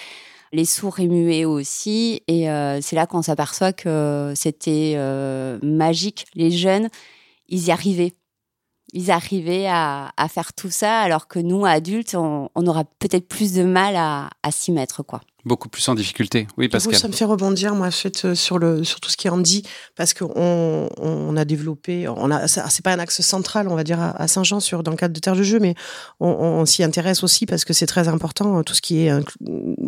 les 0.52 0.64
sourds 0.64 1.00
et 1.00 1.08
muets 1.08 1.44
aussi. 1.44 2.22
Et 2.28 2.50
euh, 2.50 2.80
c'est 2.80 2.96
là 2.96 3.06
qu'on 3.06 3.22
s'aperçoit 3.22 3.72
que 3.72 4.32
c'était 4.36 4.94
euh, 4.96 5.58
magique. 5.62 6.26
Les 6.34 6.50
jeunes, 6.50 6.88
ils 7.48 7.66
y 7.66 7.70
arrivaient. 7.70 8.14
ils 8.92 9.10
arrivaient 9.10 9.66
à, 9.68 10.12
faire 10.28 10.52
tout 10.52 10.70
ça, 10.70 11.00
alors 11.00 11.26
que 11.28 11.38
nous, 11.38 11.64
adultes, 11.64 12.14
on, 12.14 12.48
aura 12.54 12.84
peut-être 12.84 13.28
plus 13.28 13.54
de 13.54 13.64
mal 13.64 13.96
à, 13.96 14.30
à 14.42 14.50
s'y 14.50 14.72
mettre, 14.72 15.02
quoi 15.02 15.20
beaucoup 15.44 15.68
plus 15.68 15.86
en 15.88 15.94
difficulté. 15.94 16.46
Oui, 16.56 16.68
parce 16.68 16.86
que 16.86 16.94
ça 16.94 17.08
me 17.08 17.12
fait 17.12 17.24
rebondir 17.24 17.74
moi 17.74 17.88
euh, 18.24 18.34
sur 18.34 18.58
le 18.58 18.84
sur 18.84 19.00
tout 19.00 19.10
ce 19.10 19.16
qui 19.16 19.26
est 19.26 19.42
dit 19.42 19.62
parce 19.96 20.14
qu'on 20.14 20.88
on 20.96 21.36
a 21.36 21.44
développé, 21.44 22.06
on 22.08 22.30
a 22.30 22.46
c'est 22.46 22.84
pas 22.84 22.92
un 22.92 22.98
axe 22.98 23.20
central, 23.22 23.68
on 23.68 23.74
va 23.74 23.82
dire 23.82 24.00
à 24.00 24.28
Saint-Jean 24.28 24.60
sur 24.60 24.82
dans 24.82 24.90
le 24.90 24.96
cadre 24.96 25.14
de 25.14 25.20
terre 25.20 25.34
de 25.34 25.42
jeu, 25.42 25.58
mais 25.58 25.74
on, 26.20 26.64
s'y 26.66 26.84
intéresse 26.84 27.24
aussi 27.24 27.46
parce 27.46 27.64
que 27.64 27.72
c'est 27.72 27.86
très 27.86 28.08
important 28.08 28.58
euh, 28.58 28.62
tout 28.62 28.74
ce 28.74 28.80
qui 28.80 29.06
est 29.06 29.12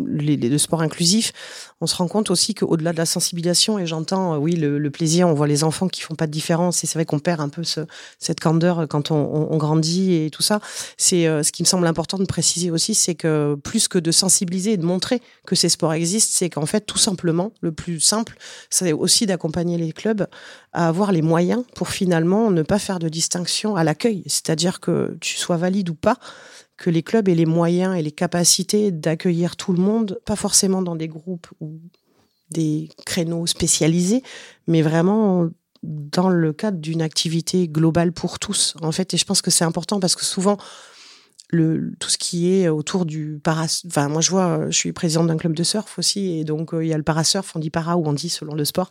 les, 0.07 0.35
les, 0.35 0.49
le 0.49 0.57
sport 0.57 0.81
inclusif. 0.81 1.31
On 1.79 1.87
se 1.87 1.95
rend 1.95 2.07
compte 2.07 2.31
aussi 2.31 2.53
qu'au-delà 2.53 2.91
de 2.91 2.97
la 2.97 3.05
sensibilisation 3.05 3.79
et 3.79 3.85
j'entends 3.85 4.33
euh, 4.33 4.37
oui 4.37 4.55
le, 4.55 4.89
plaisir, 4.89 5.27
on 5.27 5.33
voit 5.33 5.47
les 5.47 5.63
enfants 5.63 5.87
qui 5.87 6.01
font 6.01 6.15
pas 6.15 6.27
de 6.27 6.31
différence 6.31 6.83
et 6.83 6.87
c'est 6.87 6.97
vrai 6.97 7.05
qu'on 7.05 7.19
perd 7.19 7.41
un 7.41 7.49
peu 7.49 7.63
ce, 7.63 7.81
cette 8.19 8.39
candeur 8.39 8.87
quand 8.89 9.11
on, 9.11 9.47
on, 9.51 9.57
grandit 9.57 10.13
et 10.13 10.29
tout 10.29 10.41
ça. 10.41 10.59
C'est 10.97 11.25
ce 11.25 11.51
qui 11.51 11.63
me 11.63 11.67
semble 11.67 11.87
important 11.87 12.17
de 12.17 12.25
préciser 12.25 12.71
aussi, 12.71 12.93
c'est 12.93 13.15
que 13.15 13.55
plus 13.63 13.87
que 13.87 13.99
de 13.99 14.11
sensibiliser 14.11 14.73
et 14.73 14.77
de 14.77 14.85
montrer 14.85 15.21
que 15.45 15.55
ces 15.55 15.69
sports 15.69 15.93
existent, 15.93 16.33
c'est 16.35 16.49
qu'en 16.49 16.65
fait, 16.65 16.81
tout 16.81 16.97
simplement, 16.97 17.51
le 17.61 17.71
plus 17.71 17.99
simple, 17.99 18.37
c'est 18.69 18.91
aussi 18.91 19.25
d'accompagner 19.25 19.77
les 19.77 19.93
clubs 19.93 20.27
à 20.73 20.87
avoir 20.87 21.11
les 21.11 21.21
moyens 21.21 21.63
pour 21.75 21.89
finalement 21.89 22.51
ne 22.51 22.63
pas 22.63 22.79
faire 22.79 22.99
de 22.99 23.09
distinction 23.09 23.75
à 23.75 23.83
l'accueil. 23.83 24.23
C'est-à-dire 24.25 24.79
que 24.79 25.17
tu 25.21 25.37
sois 25.37 25.57
valide 25.57 25.89
ou 25.89 25.95
pas, 25.95 26.17
que 26.77 26.89
les 26.89 27.03
clubs 27.03 27.29
aient 27.29 27.35
les 27.35 27.45
moyens 27.45 27.97
et 27.97 28.01
les 28.01 28.11
capacités 28.11 28.91
d'accueillir 28.91 29.55
tout 29.55 29.71
le 29.71 29.81
monde, 29.81 30.19
pas 30.25 30.35
forcément 30.35 30.81
dans 30.81 30.95
des 30.95 31.07
groupes 31.07 31.47
ou 31.61 31.79
des 32.51 32.89
créneaux 33.05 33.47
spécialisés, 33.47 34.23
mais 34.67 34.81
vraiment 34.81 35.49
dans 35.83 36.29
le 36.29 36.51
cadre 36.51 36.79
d'une 36.79 37.01
activité 37.01 37.67
globale 37.67 38.11
pour 38.11 38.39
tous, 38.39 38.75
en 38.81 38.91
fait. 38.91 39.13
Et 39.13 39.17
je 39.17 39.25
pense 39.25 39.41
que 39.41 39.51
c'est 39.51 39.63
important 39.63 39.99
parce 39.99 40.15
que 40.15 40.25
souvent, 40.25 40.57
le, 41.51 41.93
tout 41.99 42.09
ce 42.09 42.17
qui 42.17 42.53
est 42.53 42.67
autour 42.69 43.05
du 43.05 43.39
para. 43.43 43.65
Enfin, 43.87 44.09
moi, 44.09 44.21
je 44.21 44.31
vois, 44.31 44.69
je 44.69 44.77
suis 44.77 44.91
présidente 44.93 45.27
d'un 45.27 45.37
club 45.37 45.53
de 45.53 45.63
surf 45.63 45.97
aussi, 45.97 46.39
et 46.39 46.43
donc 46.43 46.73
euh, 46.73 46.83
il 46.83 46.89
y 46.89 46.93
a 46.93 46.97
le 46.97 47.03
parasurf, 47.03 47.55
on 47.55 47.59
dit 47.59 47.69
para 47.69 47.97
ou 47.97 48.05
on 48.05 48.13
dit 48.13 48.29
selon 48.29 48.55
le 48.55 48.65
sport. 48.65 48.89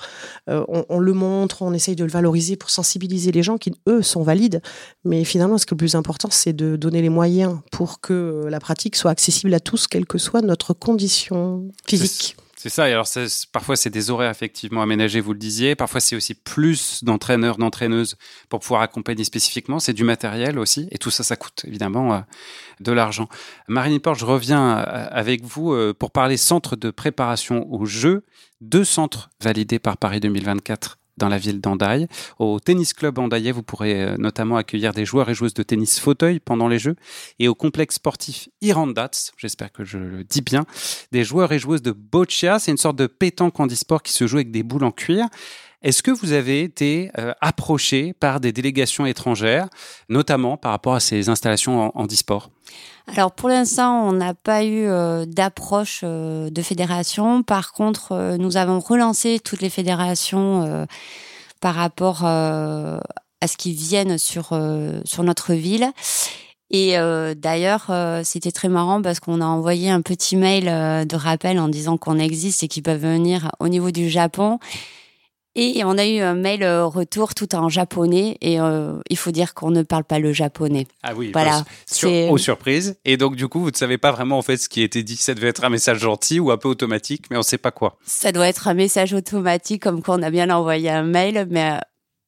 Euh, 0.49 0.65
on, 0.69 0.99
le 0.99 1.13
montre, 1.13 1.63
on 1.63 1.73
essaye 1.73 1.97
de 1.97 2.05
le 2.05 2.11
valoriser 2.11 2.57
pour 2.57 2.71
sensibiliser 2.71 3.33
les 3.33 3.43
gens 3.43 3.59
qui, 3.59 3.73
eux, 3.89 4.03
sont 4.03 4.23
valides. 4.23 4.63
Mais 5.05 5.25
finalement, 5.25 5.59
ce 5.59 5.67
qui 5.67 5.71
est 5.71 5.77
le 5.77 5.79
plus 5.79 5.95
important, 5.95 6.29
c'est 6.31 6.53
de 6.53 6.77
donner 6.77 7.03
les 7.03 7.09
moyens 7.09 7.59
pour 7.73 8.01
que 8.01 8.47
la 8.49 8.61
pratique 8.61 8.97
soit 8.97 9.11
accessible 9.11 9.53
à 9.55 9.61
tous, 9.61 9.87
quelle 9.87 10.07
que 10.07 10.19
soit 10.19 10.43
notre 10.43 10.75
condition 10.75 11.69
physique. 11.87 12.37
C'est 12.65 12.71
ça. 12.71 12.89
Et 12.89 12.93
alors, 12.93 13.07
parfois, 13.53 13.77
c'est 13.77 13.91
des 13.91 14.11
horaires 14.11 14.31
effectivement 14.31 14.81
aménagés, 14.81 15.21
vous 15.21 15.35
le 15.35 15.39
disiez. 15.39 15.75
Parfois, 15.75 16.01
c'est 16.01 16.17
aussi 16.17 16.33
plus 16.33 17.05
d'entraîneurs, 17.05 17.59
d'entraîneuses 17.59 18.17
pour 18.49 18.61
pouvoir 18.61 18.81
accompagner 18.81 19.23
spécifiquement. 19.25 19.81
C'est 19.81 19.93
du 19.93 20.03
matériel 20.03 20.59
aussi. 20.59 20.89
Et 20.91 20.97
tout 20.97 21.11
ça, 21.11 21.23
ça 21.25 21.37
coûte 21.37 21.67
évidemment 21.67 22.15
euh, 22.15 22.21
de 22.81 22.91
l'argent. 22.91 23.29
Marine 23.69 24.01
Porte, 24.01 24.19
je 24.19 24.25
reviens 24.25 24.79
euh, 24.79 25.07
avec 25.11 25.45
vous 25.45 25.75
euh, 25.75 25.93
pour 25.93 26.11
parler 26.11 26.39
centre 26.39 26.75
de 26.75 26.91
préparation 26.91 27.71
au 27.71 27.85
jeu. 27.85 28.25
Deux 28.63 28.85
centres 28.85 29.29
validés 29.43 29.79
par 29.79 29.99
Paris 29.99 30.21
2024 30.21 30.97
dans 31.17 31.29
la 31.29 31.39
ville 31.39 31.61
d'Andaille. 31.61 32.07
Au 32.39 32.61
tennis 32.61 32.93
club 32.93 33.19
Andaillais, 33.19 33.53
vous 33.53 33.63
pourrez 33.63 34.03
euh, 34.03 34.17
notamment 34.19 34.57
accueillir 34.57 34.93
des 34.93 35.05
joueurs 35.05 35.29
et 35.29 35.35
joueuses 35.35 35.55
de 35.55 35.63
tennis 35.63 35.99
fauteuil 35.99 36.41
pendant 36.41 36.69
les 36.69 36.79
Jeux. 36.79 36.97
Et 37.39 37.49
au 37.49 37.55
complexe 37.55 37.97
sportif 37.97 38.49
Irandats, 38.61 39.11
j'espère 39.37 39.73
que 39.73 39.85
je 39.85 39.99
le 39.99 40.25
dis 40.25 40.43
bien, 40.43 40.65
des 41.13 41.25
joueurs 41.25 41.53
et 41.53 41.59
joueuses 41.59 41.83
de 41.83 41.93
boccia. 41.93 42.59
C'est 42.59 42.71
une 42.71 42.77
sorte 42.77 42.97
de 42.97 43.07
pétanque 43.07 43.59
handisport 43.61 44.03
qui 44.03 44.13
se 44.13 44.27
joue 44.27 44.37
avec 44.37 44.51
des 44.51 44.63
boules 44.63 44.85
en 44.85 44.93
cuir. 44.93 45.27
Est-ce 45.85 46.03
que 46.03 46.11
vous 46.11 46.33
avez 46.33 46.63
été 46.63 47.13
euh, 47.19 47.33
approché 47.41 48.13
par 48.15 48.41
des 48.41 48.53
délégations 48.53 49.07
étrangères, 49.07 49.69
notamment 50.09 50.57
par 50.57 50.73
rapport 50.73 50.95
à 50.95 51.01
ces 51.01 51.29
installations 51.29 51.81
en 51.81 51.93
handisport 51.95 52.51
alors 53.07 53.33
pour 53.33 53.49
l'instant, 53.49 54.09
on 54.09 54.13
n'a 54.13 54.35
pas 54.35 54.65
eu 54.65 54.87
euh, 54.87 55.27
d'approche 55.27 56.01
euh, 56.05 56.49
de 56.51 56.63
fédération. 56.63 57.43
Par 57.43 57.73
contre, 57.73 58.13
euh, 58.13 58.37
nous 58.39 58.57
avons 58.57 58.81
relancé 58.81 59.41
toutes 59.41 59.61
les 59.61 59.71
fédérations 59.71 60.87
par 61.61 61.75
rapport 61.75 62.25
à 62.25 63.01
ce 63.47 63.57
qui 63.57 63.73
viennent 63.73 64.19
sur 64.19 64.59
sur 65.05 65.23
notre 65.23 65.55
ville. 65.55 65.91
Et 66.71 66.97
d'ailleurs, 67.37 67.91
c'était 68.25 68.53
très 68.53 68.69
marrant 68.69 69.01
parce 69.01 69.21
qu'on 69.21 69.41
a 69.41 69.47
envoyé 69.47 69.91
un 69.91 70.03
petit 70.03 70.37
mail 70.37 70.65
de 71.07 71.17
rappel 71.17 71.59
en 71.59 71.69
disant 71.69 71.97
qu'on 71.97 72.19
existe 72.19 72.63
et 72.63 72.69
qu'ils 72.69 72.83
peuvent 72.83 73.01
venir 73.01 73.53
au 73.61 73.69
niveau 73.69 73.91
du 73.91 74.11
Japon. 74.11 74.59
Et 75.57 75.83
on 75.85 75.97
a 75.99 76.07
eu 76.07 76.19
un 76.19 76.35
mail 76.35 76.65
euh, 76.65 76.85
retour 76.85 77.35
tout 77.35 77.55
en 77.55 77.69
japonais 77.69 78.37
et 78.41 78.61
euh, 78.61 78.99
il 79.09 79.17
faut 79.17 79.31
dire 79.31 79.55
qu'on 79.55 79.71
ne 79.71 79.83
parle 79.83 80.03
pas 80.03 80.19
le 80.19 80.33
japonais. 80.33 80.89
Ah 81.05 81.15
oui, 81.15 81.31
voilà. 81.33 81.65
Sur, 81.87 82.11
aux 82.11 82.39
surprises. 82.39 82.97
Et 83.05 83.17
donc 83.17 83.37
du 83.37 83.47
coup, 83.47 83.61
vous 83.61 83.71
ne 83.71 83.77
savez 83.77 83.97
pas 83.97 84.11
vraiment 84.11 84.37
en 84.37 84.43
fait 84.43 84.57
ce 84.57 84.69
qui 84.69 84.81
a 84.81 84.85
été 84.85 85.05
dit. 85.05 85.17
Ça 85.17 85.35
devait 85.35 85.49
être 85.49 85.65
un 85.65 85.69
message 85.69 85.99
gentil 85.99 86.41
ou 86.41 86.51
un 86.51 86.57
peu 86.57 86.69
automatique, 86.69 87.27
mais 87.31 87.37
on 87.37 87.41
ne 87.41 87.45
sait 87.45 87.59
pas 87.59 87.71
quoi. 87.71 87.99
Ça 88.05 88.33
doit 88.33 88.49
être 88.49 88.67
un 88.67 88.75
message 88.75 89.13
automatique, 89.13 89.83
comme 89.83 90.03
quoi 90.03 90.17
on 90.17 90.23
a 90.23 90.31
bien 90.31 90.51
envoyé 90.51 90.91
un 90.91 91.05
mail, 91.05 91.47
mais 91.49 91.73
euh, 91.73 91.79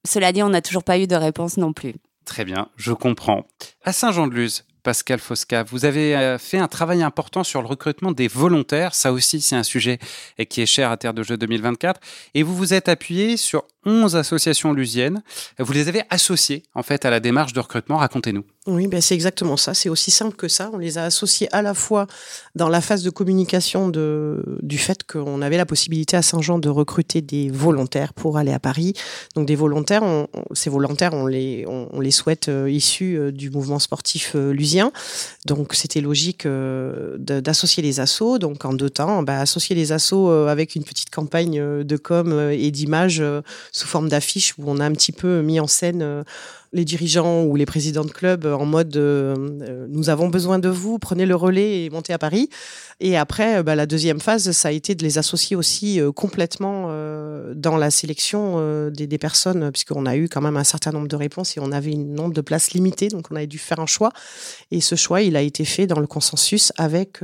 cela 0.07 0.31
dit, 0.31 0.41
on 0.41 0.49
n'a 0.49 0.61
toujours 0.61 0.83
pas 0.83 0.97
eu 0.97 1.07
de 1.07 1.15
réponse 1.15 1.57
non 1.57 1.73
plus. 1.73 1.95
Très 2.25 2.45
bien, 2.45 2.69
je 2.77 2.93
comprends. 2.93 3.45
À 3.83 3.91
Saint-Jean-de-Luz, 3.91 4.65
Pascal 4.87 5.19
Fosca. 5.19 5.63
Vous 5.63 5.83
avez 5.83 6.15
euh, 6.15 6.37
fait 6.37 6.59
un 6.59 6.69
travail 6.69 7.03
important 7.03 7.43
sur 7.43 7.61
le 7.61 7.67
recrutement 7.67 8.13
des 8.13 8.29
volontaires. 8.29 8.95
Ça 8.95 9.11
aussi, 9.11 9.41
c'est 9.41 9.57
un 9.57 9.63
sujet 9.63 9.99
qui 10.47 10.61
est 10.61 10.65
cher 10.65 10.91
à 10.91 10.95
Terre 10.95 11.13
de 11.13 11.23
Jeux 11.23 11.35
2024. 11.35 11.99
Et 12.35 12.41
vous 12.41 12.55
vous 12.55 12.73
êtes 12.73 12.87
appuyé 12.87 13.35
sur 13.35 13.65
11 13.85 14.15
associations 14.15 14.71
lusiennes. 14.71 15.23
Vous 15.59 15.73
les 15.73 15.89
avez 15.89 16.03
associées, 16.09 16.63
en 16.73 16.83
fait, 16.83 17.03
à 17.03 17.09
la 17.09 17.19
démarche 17.19 17.51
de 17.51 17.59
recrutement. 17.59 17.97
Racontez-nous. 17.97 18.45
Oui, 18.67 18.87
ben 18.87 18.99
c'est 18.99 19.15
exactement 19.15 19.55
ça. 19.55 19.73
C'est 19.73 19.87
aussi 19.87 20.11
simple 20.11 20.35
que 20.35 20.49
ça. 20.49 20.69
On 20.73 20.77
les 20.77 20.97
a 20.97 21.05
associés 21.05 21.47
à 21.53 21.61
la 21.61 21.73
fois 21.73 22.05
dans 22.53 22.67
la 22.67 22.81
phase 22.81 23.01
de 23.01 23.09
communication 23.09 23.87
de, 23.87 24.43
du 24.61 24.77
fait 24.77 25.05
qu'on 25.05 25.41
avait 25.41 25.55
la 25.55 25.65
possibilité 25.65 26.17
à 26.17 26.21
Saint-Jean 26.21 26.59
de 26.59 26.67
recruter 26.67 27.21
des 27.21 27.49
volontaires 27.49 28.13
pour 28.13 28.37
aller 28.37 28.51
à 28.51 28.59
Paris. 28.59 28.93
Donc 29.35 29.47
des 29.47 29.55
volontaires, 29.55 30.03
ces 30.51 30.69
volontaires, 30.69 31.13
on 31.13 31.27
les, 31.27 31.65
on, 31.65 32.01
les 32.01 32.11
souhaite 32.11 32.49
euh, 32.49 32.69
issus 32.69 33.17
euh, 33.17 33.31
du 33.31 33.49
mouvement 33.49 33.79
sportif 33.79 34.33
euh, 34.35 34.51
lusien. 34.51 34.91
Donc 35.45 35.73
c'était 35.73 36.01
logique 36.01 36.45
d'associer 36.45 37.81
les 37.81 38.01
assos. 38.01 38.37
Donc 38.37 38.65
en 38.65 38.73
deux 38.73 38.89
temps, 38.89 39.23
bah, 39.23 39.39
associer 39.39 39.77
les 39.77 39.93
assos 39.93 40.29
avec 40.29 40.75
une 40.75 40.83
petite 40.83 41.09
campagne 41.09 41.83
de 41.83 41.97
com 41.97 42.51
et 42.51 42.69
d'image 42.71 43.23
sous 43.71 43.87
forme 43.87 44.09
d'affiches 44.09 44.55
où 44.57 44.63
on 44.67 44.79
a 44.79 44.85
un 44.85 44.91
petit 44.91 45.13
peu 45.13 45.41
mis 45.41 45.61
en 45.61 45.67
scène 45.67 46.25
les 46.73 46.85
dirigeants 46.85 47.43
ou 47.43 47.55
les 47.55 47.65
présidents 47.65 48.05
de 48.05 48.11
club 48.11 48.45
en 48.45 48.65
mode 48.65 48.95
euh, 48.97 49.35
euh, 49.61 49.87
nous 49.89 50.09
avons 50.09 50.29
besoin 50.29 50.59
de 50.59 50.69
vous, 50.69 50.99
prenez 50.99 51.25
le 51.25 51.35
relais 51.35 51.83
et 51.83 51.89
montez 51.89 52.13
à 52.13 52.17
Paris. 52.17 52.49
Et 52.99 53.15
après, 53.15 53.61
bah, 53.63 53.75
la 53.75 53.85
deuxième 53.85 54.19
phase, 54.19 54.51
ça 54.51 54.69
a 54.69 54.71
été 54.71 54.95
de 54.95 55.03
les 55.03 55.17
associer 55.17 55.55
aussi 55.55 56.01
euh, 56.01 56.11
complètement 56.11 56.87
dans 57.55 57.77
la 57.77 57.91
sélection 57.91 58.89
des, 58.89 59.17
personnes, 59.17 59.71
puisqu'on 59.71 60.05
a 60.05 60.15
eu 60.15 60.29
quand 60.29 60.41
même 60.41 60.57
un 60.57 60.63
certain 60.63 60.91
nombre 60.91 61.07
de 61.07 61.15
réponses 61.15 61.57
et 61.57 61.59
on 61.59 61.71
avait 61.71 61.93
un 61.93 61.97
nombre 61.97 62.33
de 62.33 62.41
places 62.41 62.71
limitées, 62.71 63.07
donc 63.07 63.27
on 63.31 63.35
avait 63.35 63.47
dû 63.47 63.57
faire 63.57 63.79
un 63.79 63.85
choix. 63.85 64.11
Et 64.71 64.81
ce 64.81 64.95
choix, 64.95 65.21
il 65.21 65.35
a 65.35 65.41
été 65.41 65.65
fait 65.65 65.87
dans 65.87 65.99
le 65.99 66.07
consensus 66.07 66.71
avec, 66.77 67.19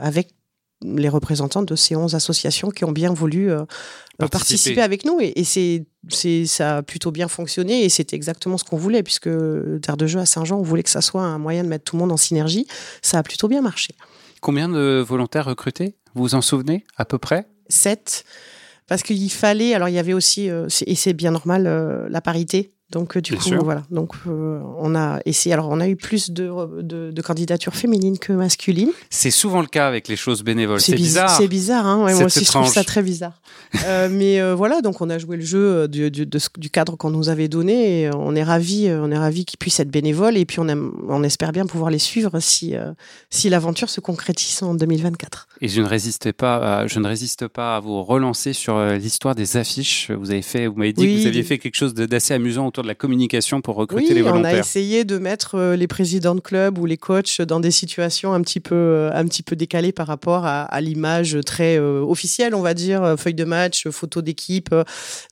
avec 0.00 0.28
les 0.82 1.08
représentants 1.08 1.62
de 1.62 1.76
ces 1.76 1.96
11 1.96 2.14
associations 2.14 2.70
qui 2.70 2.84
ont 2.84 2.92
bien 2.92 3.12
voulu 3.12 3.50
euh, 3.50 3.64
participer. 4.18 4.80
avec 4.80 5.04
nous. 5.04 5.18
Et, 5.20 5.44
c'est, 5.44 5.84
c'est, 6.08 6.46
ça 6.46 6.78
a 6.78 6.82
plutôt 6.82 7.10
bien 7.10 7.28
fonctionné 7.28 7.84
et 7.84 7.88
c'est 7.88 8.12
exactement 8.12 8.58
ce 8.58 8.64
qu'on 8.64 8.76
voulait, 8.76 9.02
puisque 9.02 9.28
Terre 9.82 9.96
de 9.96 10.06
Jeu 10.06 10.20
à 10.20 10.26
Saint-Jean, 10.26 10.58
on 10.58 10.62
voulait 10.62 10.82
que 10.82 10.90
ça 10.90 11.02
soit 11.02 11.22
un 11.22 11.38
moyen 11.38 11.64
de 11.64 11.68
mettre 11.68 11.84
tout 11.84 11.96
le 11.96 12.00
monde 12.00 12.12
en 12.12 12.16
synergie. 12.16 12.66
Ça 13.02 13.18
a 13.18 13.22
plutôt 13.22 13.48
bien 13.48 13.62
marché. 13.62 13.94
Combien 14.40 14.68
de 14.68 15.04
volontaires 15.06 15.44
recrutés? 15.46 15.96
Vous 16.14 16.22
vous 16.22 16.34
en 16.34 16.40
souvenez 16.40 16.86
à 16.96 17.04
peu 17.04 17.18
près? 17.18 17.46
Sept. 17.68 18.24
Parce 18.86 19.02
qu'il 19.02 19.30
fallait, 19.30 19.74
alors 19.74 19.88
il 19.88 19.94
y 19.94 19.98
avait 19.98 20.14
aussi, 20.14 20.50
euh, 20.50 20.66
et 20.86 20.96
c'est 20.96 21.12
bien 21.12 21.30
normal, 21.30 21.66
euh, 21.66 22.08
la 22.08 22.20
parité 22.20 22.72
donc 22.90 23.16
euh, 23.16 23.20
du 23.20 23.36
coup 23.36 23.50
voilà. 23.62 23.84
Donc 23.90 24.14
euh, 24.26 24.60
on 24.78 24.96
a 24.96 25.20
essayé. 25.24 25.52
Alors 25.52 25.68
on 25.70 25.80
a 25.80 25.88
eu 25.88 25.94
plus 25.94 26.30
de, 26.30 26.50
de, 26.82 27.22
candidatures 27.22 27.74
féminines 27.74 28.18
que 28.18 28.32
masculines. 28.32 28.90
C'est 29.10 29.30
souvent 29.30 29.60
le 29.60 29.68
cas 29.68 29.86
avec 29.86 30.08
les 30.08 30.16
choses 30.16 30.42
bénévoles. 30.42 30.80
C'est 30.80 30.96
bizarre. 30.96 31.30
C'est 31.30 31.46
bizarre. 31.46 31.86
Hein 31.86 31.98
moi 31.98 32.24
aussi 32.24 32.44
je 32.44 32.50
trouve 32.50 32.66
ça 32.66 32.82
très 32.82 33.02
bizarre. 33.02 33.40
euh, 33.86 34.08
mais 34.10 34.40
euh, 34.40 34.56
voilà. 34.56 34.80
Donc 34.80 35.00
on 35.00 35.08
a 35.08 35.18
joué 35.18 35.36
le 35.36 35.44
jeu 35.44 35.86
du, 35.86 36.10
du, 36.10 36.26
du 36.26 36.70
cadre 36.70 36.96
qu'on 36.96 37.10
nous 37.10 37.28
avait 37.28 37.46
donné. 37.46 38.02
Et 38.02 38.10
on 38.12 38.34
est 38.34 38.42
ravi. 38.42 38.88
On 38.90 39.12
est 39.12 39.18
ravi 39.18 39.44
qu'ils 39.44 39.58
puissent 39.58 39.78
être 39.78 39.90
bénévoles. 39.90 40.36
Et 40.36 40.44
puis 40.44 40.58
on, 40.58 40.66
aime, 40.66 40.90
on 41.08 41.22
espère 41.22 41.52
bien 41.52 41.66
pouvoir 41.66 41.90
les 41.90 42.00
suivre 42.00 42.40
si 42.40 42.74
si 43.30 43.48
l'aventure 43.50 43.88
se 43.88 44.00
concrétise 44.00 44.62
en 44.64 44.74
2024. 44.74 45.46
Et 45.60 45.68
je 45.68 45.80
ne 45.80 45.86
résiste 45.86 46.32
pas. 46.32 46.80
À, 46.80 46.86
je 46.88 46.98
ne 46.98 47.06
résiste 47.06 47.46
pas 47.46 47.76
à 47.76 47.80
vous 47.80 48.02
relancer 48.02 48.52
sur 48.52 48.80
l'histoire 48.84 49.36
des 49.36 49.56
affiches. 49.56 50.10
Vous 50.10 50.32
avez 50.32 50.42
fait. 50.42 50.66
Vous 50.66 50.74
m'avez 50.74 50.92
dit 50.92 51.06
que 51.06 51.20
vous 51.20 51.26
aviez 51.28 51.44
fait 51.44 51.58
quelque 51.58 51.76
chose 51.76 51.94
d'assez 51.94 52.34
amusant 52.34 52.66
autour 52.66 52.79
de 52.82 52.88
la 52.88 52.94
communication 52.94 53.60
pour 53.60 53.76
recruter 53.76 54.14
les 54.14 54.22
volontaires. 54.22 54.52
On 54.52 54.56
a 54.56 54.58
essayé 54.58 55.04
de 55.04 55.18
mettre 55.18 55.56
euh, 55.56 55.76
les 55.76 55.86
présidents 55.86 56.34
de 56.34 56.40
club 56.40 56.78
ou 56.78 56.86
les 56.86 56.96
coachs 56.96 57.40
dans 57.42 57.60
des 57.60 57.70
situations 57.70 58.32
un 58.32 58.40
petit 58.40 58.60
peu, 58.60 58.74
euh, 58.74 59.10
un 59.12 59.24
petit 59.26 59.42
peu 59.42 59.56
décalées 59.56 59.92
par 59.92 60.06
rapport 60.06 60.44
à, 60.44 60.80
l'image 60.80 61.38
très 61.44 61.78
euh, 61.78 62.00
officielle, 62.00 62.54
on 62.54 62.62
va 62.62 62.74
dire, 62.74 63.14
feuille 63.18 63.34
de 63.34 63.44
match, 63.44 63.88
photo 63.88 64.22
d'équipe. 64.22 64.74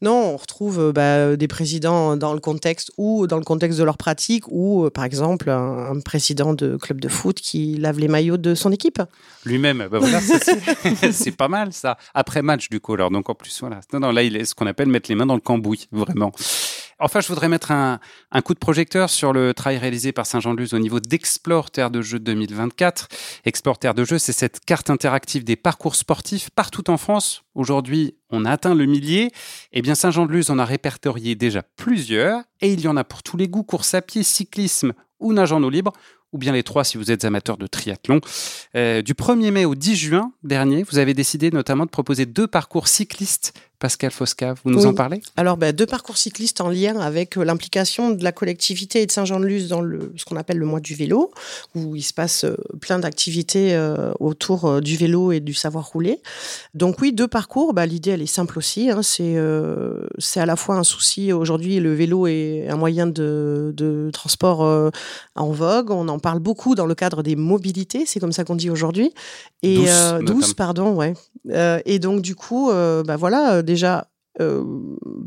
Non, 0.03 0.33
on 0.35 0.37
retrouve 0.37 0.93
bah, 0.95 1.37
des 1.37 1.49
présidents 1.49 2.17
dans 2.17 2.35
le 2.35 2.41
contexte 2.41 2.93
ou 2.99 3.27
dans 3.27 3.39
le 3.39 3.45
contexte 3.45 3.79
de 3.79 3.85
leur 3.85 3.97
pratique 3.97 4.45
ou, 4.49 4.89
par 4.91 5.05
exemple, 5.05 5.51
un, 5.51 5.99
président 6.05 6.55
de 6.55 6.77
club 6.77 7.01
de 7.01 7.09
foot 7.09 7.41
qui 7.41 7.77
lave 7.77 7.99
les 7.99 8.09
maillots 8.09 8.37
de 8.37 8.55
son 8.55 8.73
équipe. 8.73 9.03
Lui-même, 9.45 9.89
bah 9.91 9.99
voilà, 9.99 10.21
c'est 11.13 11.37
pas 11.37 11.49
mal 11.49 11.73
ça. 11.73 11.97
Après 12.15 12.43
match, 12.43 12.69
du 12.69 12.81
coup, 12.81 12.95
alors 12.95 13.11
donc 13.11 13.29
en 13.29 13.35
plus, 13.35 13.59
voilà. 13.61 13.81
Non, 13.93 14.01
non, 14.01 14.13
là, 14.13 14.23
il 14.23 14.37
est 14.37 14.45
ce 14.45 14.55
qu'on 14.55 14.67
appelle 14.67 14.89
mettre 14.89 15.11
les 15.11 15.15
mains 15.15 15.27
dans 15.27 15.35
le 15.35 15.41
cambouis, 15.41 15.89
vraiment. 15.93 16.33
Enfin, 17.01 17.21
je 17.21 17.29
voudrais 17.29 17.49
mettre 17.49 17.71
un, 17.71 18.01
coup 18.45 18.55
de 18.55 18.59
projecteur 18.59 19.09
sur 19.09 19.33
le 19.33 19.55
travail 19.55 19.79
réalisé 19.79 20.11
par 20.11 20.27
Saint-Jean-de-Luz 20.27 20.75
au 20.75 20.81
niveau 20.81 20.99
d'Explore 20.99 21.71
Terre 21.71 21.93
de 21.93 22.03
Jeux 22.03 22.19
2024. 22.19 23.09
Explore 23.45 23.79
Terre 23.79 23.95
de 23.95 24.05
Jeux, 24.05 24.19
c'est 24.19 24.33
cette 24.33 24.65
carte 24.65 24.91
interactive 24.91 25.45
des 25.45 25.55
parcours 25.55 25.95
sportifs 25.95 26.51
partout 26.51 26.91
en 26.91 26.97
France. 26.97 27.45
Aujourd'hui, 27.55 28.17
on 28.31 28.45
a 28.45 28.51
atteint 28.51 28.75
le 28.75 28.87
millier. 28.87 29.31
Eh 29.73 29.81
bien, 29.81 29.95
Saint-Jean-de-Luz 29.95 30.51
en 30.51 30.59
a 30.59 30.65
répertorié 30.65 31.37
déjà 31.37 31.63
plusieurs 31.63 32.43
et 32.61 32.73
il 32.73 32.81
y 32.81 32.89
en 32.89 32.97
a 32.97 33.05
pour 33.05 33.23
tous 33.23 33.37
les 33.37 33.47
goûts, 33.47 33.63
course 33.63 33.95
à 33.95 34.03
pied, 34.03 34.25
cyclisme 34.25 34.93
ou 35.21 35.33
nage 35.33 35.53
en 35.53 35.63
eau 35.63 35.71
libre 35.71 35.93
ou 36.33 36.39
bien 36.39 36.53
les 36.53 36.63
trois 36.63 36.85
si 36.85 36.99
vous 36.99 37.11
êtes 37.11 37.25
amateur 37.25 37.57
de 37.57 37.67
triathlon. 37.67 38.21
Euh, 38.77 39.03
du 39.03 39.15
1er 39.15 39.51
mai 39.51 39.65
au 39.65 39.75
10 39.75 39.97
juin 39.97 40.33
dernier, 40.43 40.83
vous 40.83 40.99
avez 40.99 41.15
décidé 41.15 41.51
notamment 41.51 41.85
de 41.85 41.91
proposer 41.91 42.27
deux 42.27 42.47
parcours 42.47 42.89
cyclistes 42.89 43.55
Pascal 43.79 44.11
Fosca, 44.11 44.55
vous 44.65 44.71
nous 44.73 44.87
en 44.87 44.95
parlez? 44.95 45.21
Alors, 45.37 45.57
ben, 45.57 45.73
deux 45.73 45.87
parcours 45.87 46.17
cyclistes 46.17 46.61
en 46.61 46.69
lien 46.69 46.99
avec 46.99 47.39
euh, 47.39 47.45
l'implication 47.45 48.11
de 48.11 48.25
la 48.25 48.33
collectivité 48.33 49.03
et 49.03 49.07
de 49.07 49.13
Saint-Jean-de-Luz 49.13 49.69
dans 49.69 49.81
le, 49.81 50.13
ce 50.17 50.25
qu'on 50.25 50.37
appelle 50.37 50.59
le 50.59 50.67
mois 50.67 50.81
du 50.81 50.97
vélo, 50.97 51.31
où 51.77 51.95
il 51.95 52.03
se 52.03 52.13
passe 52.13 52.43
euh, 52.43 52.57
plein 52.81 52.99
d'activités 52.99 53.75
euh, 53.75 54.11
autour 54.19 54.81
du 54.81 54.97
vélo 54.97 55.31
et 55.31 55.39
du 55.39 55.55
savoir 55.55 55.87
rouler. 55.87 56.21
Donc 56.75 57.01
oui, 57.01 57.13
deux 57.13 57.29
parcours, 57.29 57.73
bah, 57.73 57.87
l'idée 57.87 58.11
elle 58.11 58.23
est 58.23 58.27
simple 58.27 58.59
aussi. 58.59 58.91
Hein, 58.91 59.03
c'est 59.03 59.37
c'est 60.19 60.41
à 60.41 60.47
la 60.47 60.57
fois 60.57 60.77
un 60.77 60.85
souci, 60.85 61.33
aujourd'hui 61.33 61.79
le 61.79 61.95
vélo 61.95 62.27
est 62.27 62.69
un 62.69 62.77
moyen 62.77 63.07
de, 63.07 63.73
de 63.77 64.11
transport 64.13 64.91
en 65.35 65.51
vogue, 65.51 65.91
on 65.91 66.09
en 66.09 66.19
parle 66.19 66.41
beaucoup 66.41 66.75
dans 66.75 66.87
le 66.87 66.95
cadre 66.95 67.23
des 67.23 67.37
mobilités, 67.37 68.05
c'est 68.07 68.21
comme 68.21 68.33
ça 68.33 68.45
qu'on 68.45 68.57
dit 68.57 68.71
aujourd'hui. 68.71 69.13
Et 69.63 69.85
douce, 70.23 70.55
pardon, 70.55 70.95
ouais. 70.95 71.15
et 71.85 71.99
donc 71.99 72.23
du 72.23 72.35
coup, 72.35 72.71
bah 72.71 73.17
voilà 73.17 73.63
déjà 73.69 74.09
euh, 74.41 74.63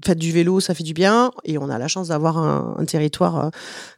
faites 0.05 0.17
du 0.17 0.31
vélo, 0.31 0.59
ça 0.59 0.73
fait 0.73 0.83
du 0.83 0.93
bien, 0.93 1.31
et 1.43 1.57
on 1.57 1.69
a 1.69 1.77
la 1.77 1.87
chance 1.87 2.07
d'avoir 2.07 2.37
un, 2.37 2.83
territoire 2.85 3.45
euh, 3.45 3.49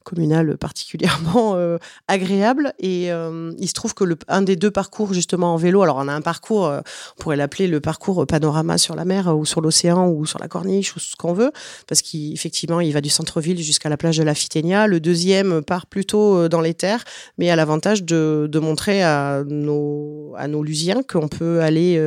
communal 0.04 0.58
particulièrement 0.58 1.54
euh, 1.56 1.78
agréable. 2.08 2.74
Et 2.80 3.08
il 3.08 3.68
se 3.68 3.74
trouve 3.74 3.94
que 3.94 4.04
un 4.28 4.42
des 4.42 4.56
deux 4.56 4.72
parcours 4.72 5.14
justement 5.14 5.54
en 5.54 5.58
vélo, 5.58 5.82
alors 5.82 5.98
on 5.98 6.08
a 6.08 6.14
un 6.14 6.22
parcours, 6.22 6.64
on 6.64 7.22
pourrait 7.22 7.36
l'appeler 7.36 7.68
le 7.68 7.80
parcours 7.80 8.26
panorama 8.28 8.78
sur 8.78 8.96
la 8.96 9.06
mer 9.06 9.36
ou 9.38 9.46
sur 9.46 9.62
l'océan 9.62 10.10
ou 10.10 10.26
sur 10.26 10.40
la 10.40 10.48
corniche 10.48 10.96
ou 10.96 11.00
ce 11.00 11.16
qu'on 11.16 11.34
veut, 11.34 11.52
parce 11.88 12.02
qu'effectivement 12.02 12.82
il 12.82 12.92
va 12.92 13.02
du 13.02 13.10
centre-ville 13.10 13.62
jusqu'à 13.62 13.90
la 13.90 13.98
plage 13.98 14.18
de 14.18 14.24
la 14.24 14.36
Fiténia. 14.36 14.88
Le 14.88 15.00
deuxième 15.00 15.62
part 15.62 15.86
plutôt 15.86 16.48
dans 16.50 16.62
les 16.62 16.74
terres, 16.74 17.04
mais 17.38 17.50
a 17.50 17.56
l'avantage 17.56 18.04
de, 18.04 18.48
de, 18.52 18.60
montrer 18.60 19.04
à 19.04 19.44
nos, 19.48 20.23
à 20.38 20.48
nos 20.48 20.64
Lusiens 20.64 21.04
qu'on 21.04 21.28
peut 21.28 21.62
aller 21.62 21.98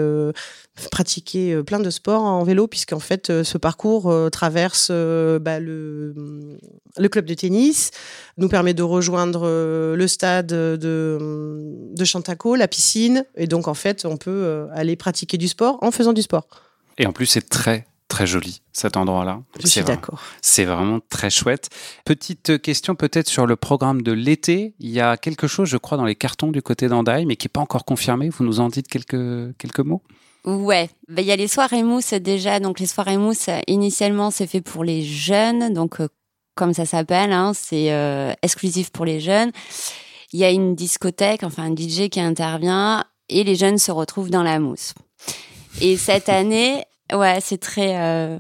pratiquer 0.91 1.55
euh, 1.55 1.63
plein 1.63 1.81
de 1.81 1.91
sports 1.91 2.23
en 2.23 2.43
vélo, 2.45 2.67
puisqu'en 2.67 2.99
fait, 2.99 3.31
euh, 3.31 3.45
ce 3.45 3.59
parcours 3.59 4.11
euh, 4.11 4.29
traverse 4.29 4.91
bah, 4.91 5.59
le, 5.59 6.15
le, 6.97 7.09
club 7.09 7.25
de 7.25 7.35
tennis, 7.35 7.91
nous 8.37 8.49
permet 8.49 8.75
de 8.75 8.83
rejoindre 8.83 9.47
le 9.97 10.07
stade 10.07 10.47
de, 10.47 11.19
de 11.93 12.05
Chantaco, 12.05 12.55
la 12.55 12.69
piscine, 12.69 13.25
et 13.37 13.47
donc 13.47 13.69
en 13.69 13.75
fait, 13.75 14.05
on 14.05 14.17
peut 14.17 14.67
aller 14.73 14.97
pratiquer 14.97 15.39
du 15.39 15.49
sport 15.49 15.79
en 15.83 15.91
faisant 15.91 16.13
du 16.13 16.23
sport. 16.23 16.47
Et 16.99 17.07
en 17.07 17.13
plus, 17.13 17.27
c'est 17.27 17.49
très 17.49 17.87
très 18.09 18.27
joli 18.27 18.63
cet 18.73 18.97
endroit-là. 18.97 19.43
Je 19.61 19.67
suis 19.67 19.83
d'accord. 19.83 20.21
C'est 20.43 20.65
vraiment 20.65 21.01
très 21.09 21.31
chouette. 21.31 21.69
Petite 22.05 22.61
question 22.61 22.95
peut-être 22.95 23.29
sur 23.29 23.47
le 23.47 23.57
programme 23.57 24.03
de 24.03 24.13
l'été. 24.13 24.75
Il 24.79 24.91
y 24.91 25.01
a 25.01 25.17
quelque 25.17 25.47
chose, 25.47 25.69
je 25.69 25.77
crois, 25.77 25.99
dans 25.99 26.05
les 26.05 26.15
cartons 26.15 26.51
du 26.51 26.63
côté 26.63 26.89
d'Andaï, 26.89 27.27
mais 27.27 27.37
qui 27.37 27.47
n'est 27.47 27.53
pas 27.53 27.61
encore 27.61 27.85
confirmé. 27.85 28.29
Vous 28.29 28.45
nous 28.45 28.61
en 28.61 28.69
dites 28.69 28.89
quelques, 28.89 29.57
quelques 29.59 29.81
mots? 29.81 30.03
Ouais, 30.45 30.89
bah, 31.09 31.23
il 31.23 31.27
y 31.27 31.33
a 31.33 31.37
les 31.37 31.49
soirées 31.49 31.83
mousse 31.83 32.13
déjà. 32.15 32.61
Donc 32.61 32.79
les 32.79 32.87
soirées 32.87 33.17
mousse, 33.17 33.51
initialement, 33.67 34.31
c'est 34.31 34.47
fait 34.47 34.61
pour 34.61 34.85
les 34.85 35.03
jeunes. 35.03 35.73
Donc 35.75 36.01
euh, 36.01 36.09
comme 36.55 36.73
ça 36.73 36.87
s'appelle, 36.87 37.33
hein, 37.33 37.53
c'est 37.55 37.93
euh, 37.93 38.33
exclusif 38.43 38.91
pour 38.91 39.05
les 39.05 39.21
jeunes. 39.21 39.51
Il 40.33 40.39
y 40.39 40.45
a 40.45 40.51
une 40.51 40.75
discothèque, 40.75 41.43
enfin 41.43 41.65
un 41.65 41.75
DJ 41.75 42.09
qui 42.09 42.21
intervient 42.21 43.05
et 43.29 43.43
les 43.43 43.57
jeunes 43.57 43.79
se 43.79 43.91
retrouvent 43.91 44.31
dans 44.31 44.43
la 44.43 44.61
mousse. 44.61 44.95
Et 45.81 45.97
cette 45.97 46.29
année, 46.31 46.85
ouais, 47.13 47.39
c'est 47.41 47.59
très. 47.59 48.01
Euh, 48.01 48.39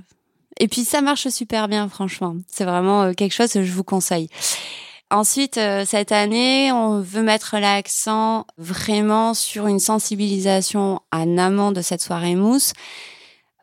et 0.58 0.68
puis 0.68 0.84
ça 0.84 1.00
marche 1.00 1.28
super 1.28 1.68
bien, 1.68 1.88
franchement. 1.88 2.36
C'est 2.48 2.64
vraiment 2.64 3.12
quelque 3.14 3.34
chose 3.34 3.52
que 3.52 3.62
je 3.62 3.72
vous 3.72 3.84
conseille. 3.84 4.28
Ensuite, 5.10 5.56
euh, 5.56 5.84
cette 5.86 6.10
année, 6.10 6.72
on 6.72 7.00
veut 7.00 7.22
mettre 7.22 7.58
l'accent 7.58 8.44
vraiment 8.58 9.34
sur 9.34 9.68
une 9.68 9.78
sensibilisation 9.78 11.00
en 11.12 11.38
amont 11.38 11.70
de 11.70 11.80
cette 11.80 12.00
soirée 12.00 12.34
mousse, 12.34 12.72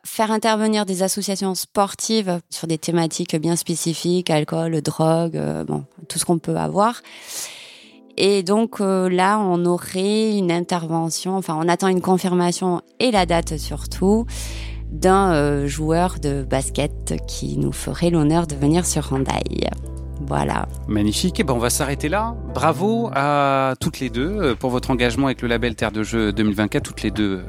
faire 0.06 0.30
intervenir 0.30 0.86
des 0.86 1.02
associations 1.02 1.54
sportives 1.54 2.40
sur 2.48 2.66
des 2.66 2.78
thématiques 2.78 3.36
bien 3.36 3.56
spécifiques, 3.56 4.30
alcool, 4.30 4.80
drogue, 4.80 5.36
euh, 5.36 5.64
bon, 5.64 5.84
tout 6.08 6.18
ce 6.18 6.24
qu'on 6.24 6.38
peut 6.38 6.56
avoir. 6.56 7.02
Et 8.16 8.42
donc 8.42 8.80
euh, 8.80 9.10
là, 9.10 9.38
on 9.38 9.66
aurait 9.66 10.38
une 10.38 10.50
intervention, 10.50 11.36
enfin 11.36 11.58
on 11.60 11.68
attend 11.68 11.88
une 11.88 12.00
confirmation 12.00 12.80
et 13.00 13.10
la 13.10 13.26
date 13.26 13.58
surtout 13.58 14.24
d'un 14.94 15.66
joueur 15.66 16.16
de 16.20 16.42
basket 16.42 17.14
qui 17.26 17.58
nous 17.58 17.72
ferait 17.72 18.10
l'honneur 18.10 18.46
de 18.46 18.54
venir 18.54 18.86
sur 18.86 19.12
Handaï. 19.12 19.68
Voilà. 20.26 20.68
Magnifique. 20.88 21.38
Et 21.38 21.42
eh 21.42 21.44
ben 21.44 21.54
on 21.54 21.58
va 21.58 21.70
s'arrêter 21.70 22.08
là. 22.08 22.34
Bravo 22.54 23.10
à 23.12 23.74
toutes 23.80 24.00
les 24.00 24.10
deux 24.10 24.30
euh, 24.30 24.54
pour 24.54 24.70
votre 24.70 24.90
engagement 24.90 25.26
avec 25.26 25.42
le 25.42 25.48
label 25.48 25.74
Terre 25.74 25.92
de 25.92 26.02
Jeux 26.02 26.32
2024, 26.32 26.82
toutes 26.82 27.02
les 27.02 27.10
deux 27.10 27.42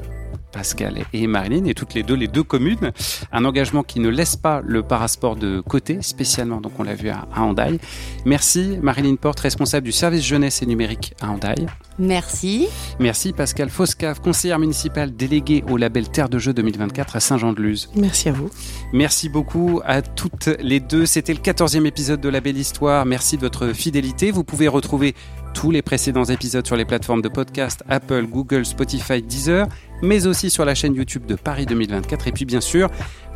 Pascal 0.56 1.04
et 1.12 1.26
Marilyn, 1.26 1.66
et 1.66 1.74
toutes 1.74 1.92
les 1.92 2.02
deux, 2.02 2.14
les 2.14 2.28
deux 2.28 2.42
communes. 2.42 2.90
Un 3.30 3.44
engagement 3.44 3.82
qui 3.82 4.00
ne 4.00 4.08
laisse 4.08 4.36
pas 4.36 4.62
le 4.64 4.82
parasport 4.82 5.36
de 5.36 5.60
côté, 5.60 5.98
spécialement, 6.00 6.62
donc 6.62 6.72
on 6.80 6.82
l'a 6.82 6.94
vu 6.94 7.10
à, 7.10 7.28
Handaï. 7.36 7.78
Merci 8.24 8.78
Marilyn 8.80 9.16
Porte, 9.16 9.40
responsable 9.40 9.84
du 9.84 9.92
service 9.92 10.24
jeunesse 10.24 10.62
et 10.62 10.66
numérique 10.66 11.12
à 11.20 11.28
Handaï. 11.28 11.66
Merci. 11.98 12.68
Merci 12.98 13.34
Pascal 13.34 13.68
Foscave, 13.68 14.22
conseillère 14.22 14.58
municipale 14.58 15.14
déléguée 15.14 15.62
au 15.68 15.76
label 15.76 16.08
Terre 16.08 16.30
de 16.30 16.38
Jeux 16.38 16.54
2024 16.54 17.16
à 17.16 17.20
Saint-Jean-de-Luz. 17.20 17.90
Merci 17.94 18.30
à 18.30 18.32
vous. 18.32 18.48
Merci 18.94 19.28
beaucoup 19.28 19.82
à 19.84 20.00
toutes 20.00 20.48
les 20.60 20.80
deux. 20.80 21.04
C'était 21.04 21.34
le 21.34 21.40
14e 21.40 21.84
épisode 21.84 22.22
de 22.22 22.30
La 22.30 22.40
Belle 22.40 22.56
Histoire. 22.56 23.04
Merci 23.04 23.36
de 23.36 23.42
votre 23.42 23.74
fidélité. 23.74 24.30
Vous 24.30 24.44
pouvez 24.44 24.68
retrouver 24.68 25.14
tous 25.56 25.70
les 25.70 25.80
précédents 25.80 26.24
épisodes 26.24 26.66
sur 26.66 26.76
les 26.76 26.84
plateformes 26.84 27.22
de 27.22 27.30
podcast 27.30 27.82
Apple, 27.88 28.26
Google, 28.26 28.66
Spotify, 28.66 29.22
Deezer, 29.22 29.66
mais 30.02 30.26
aussi 30.26 30.50
sur 30.50 30.64
la 30.64 30.74
chaîne 30.74 30.94
YouTube 30.94 31.26
de 31.26 31.34
Paris 31.34 31.66
2024. 31.66 32.28
Et 32.28 32.32
puis 32.32 32.44
bien 32.44 32.60
sûr, 32.60 32.90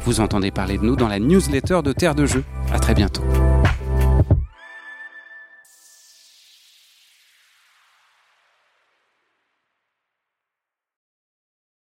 vous 0.04 0.20
entendez 0.20 0.50
parler 0.50 0.78
de 0.78 0.84
nous 0.84 0.96
dans 0.96 1.08
la 1.08 1.18
newsletter 1.18 1.80
de 1.84 1.92
Terre 1.92 2.14
de 2.14 2.26
Jeux. 2.26 2.44
À 2.72 2.78
très 2.78 2.94
bientôt. 2.94 3.22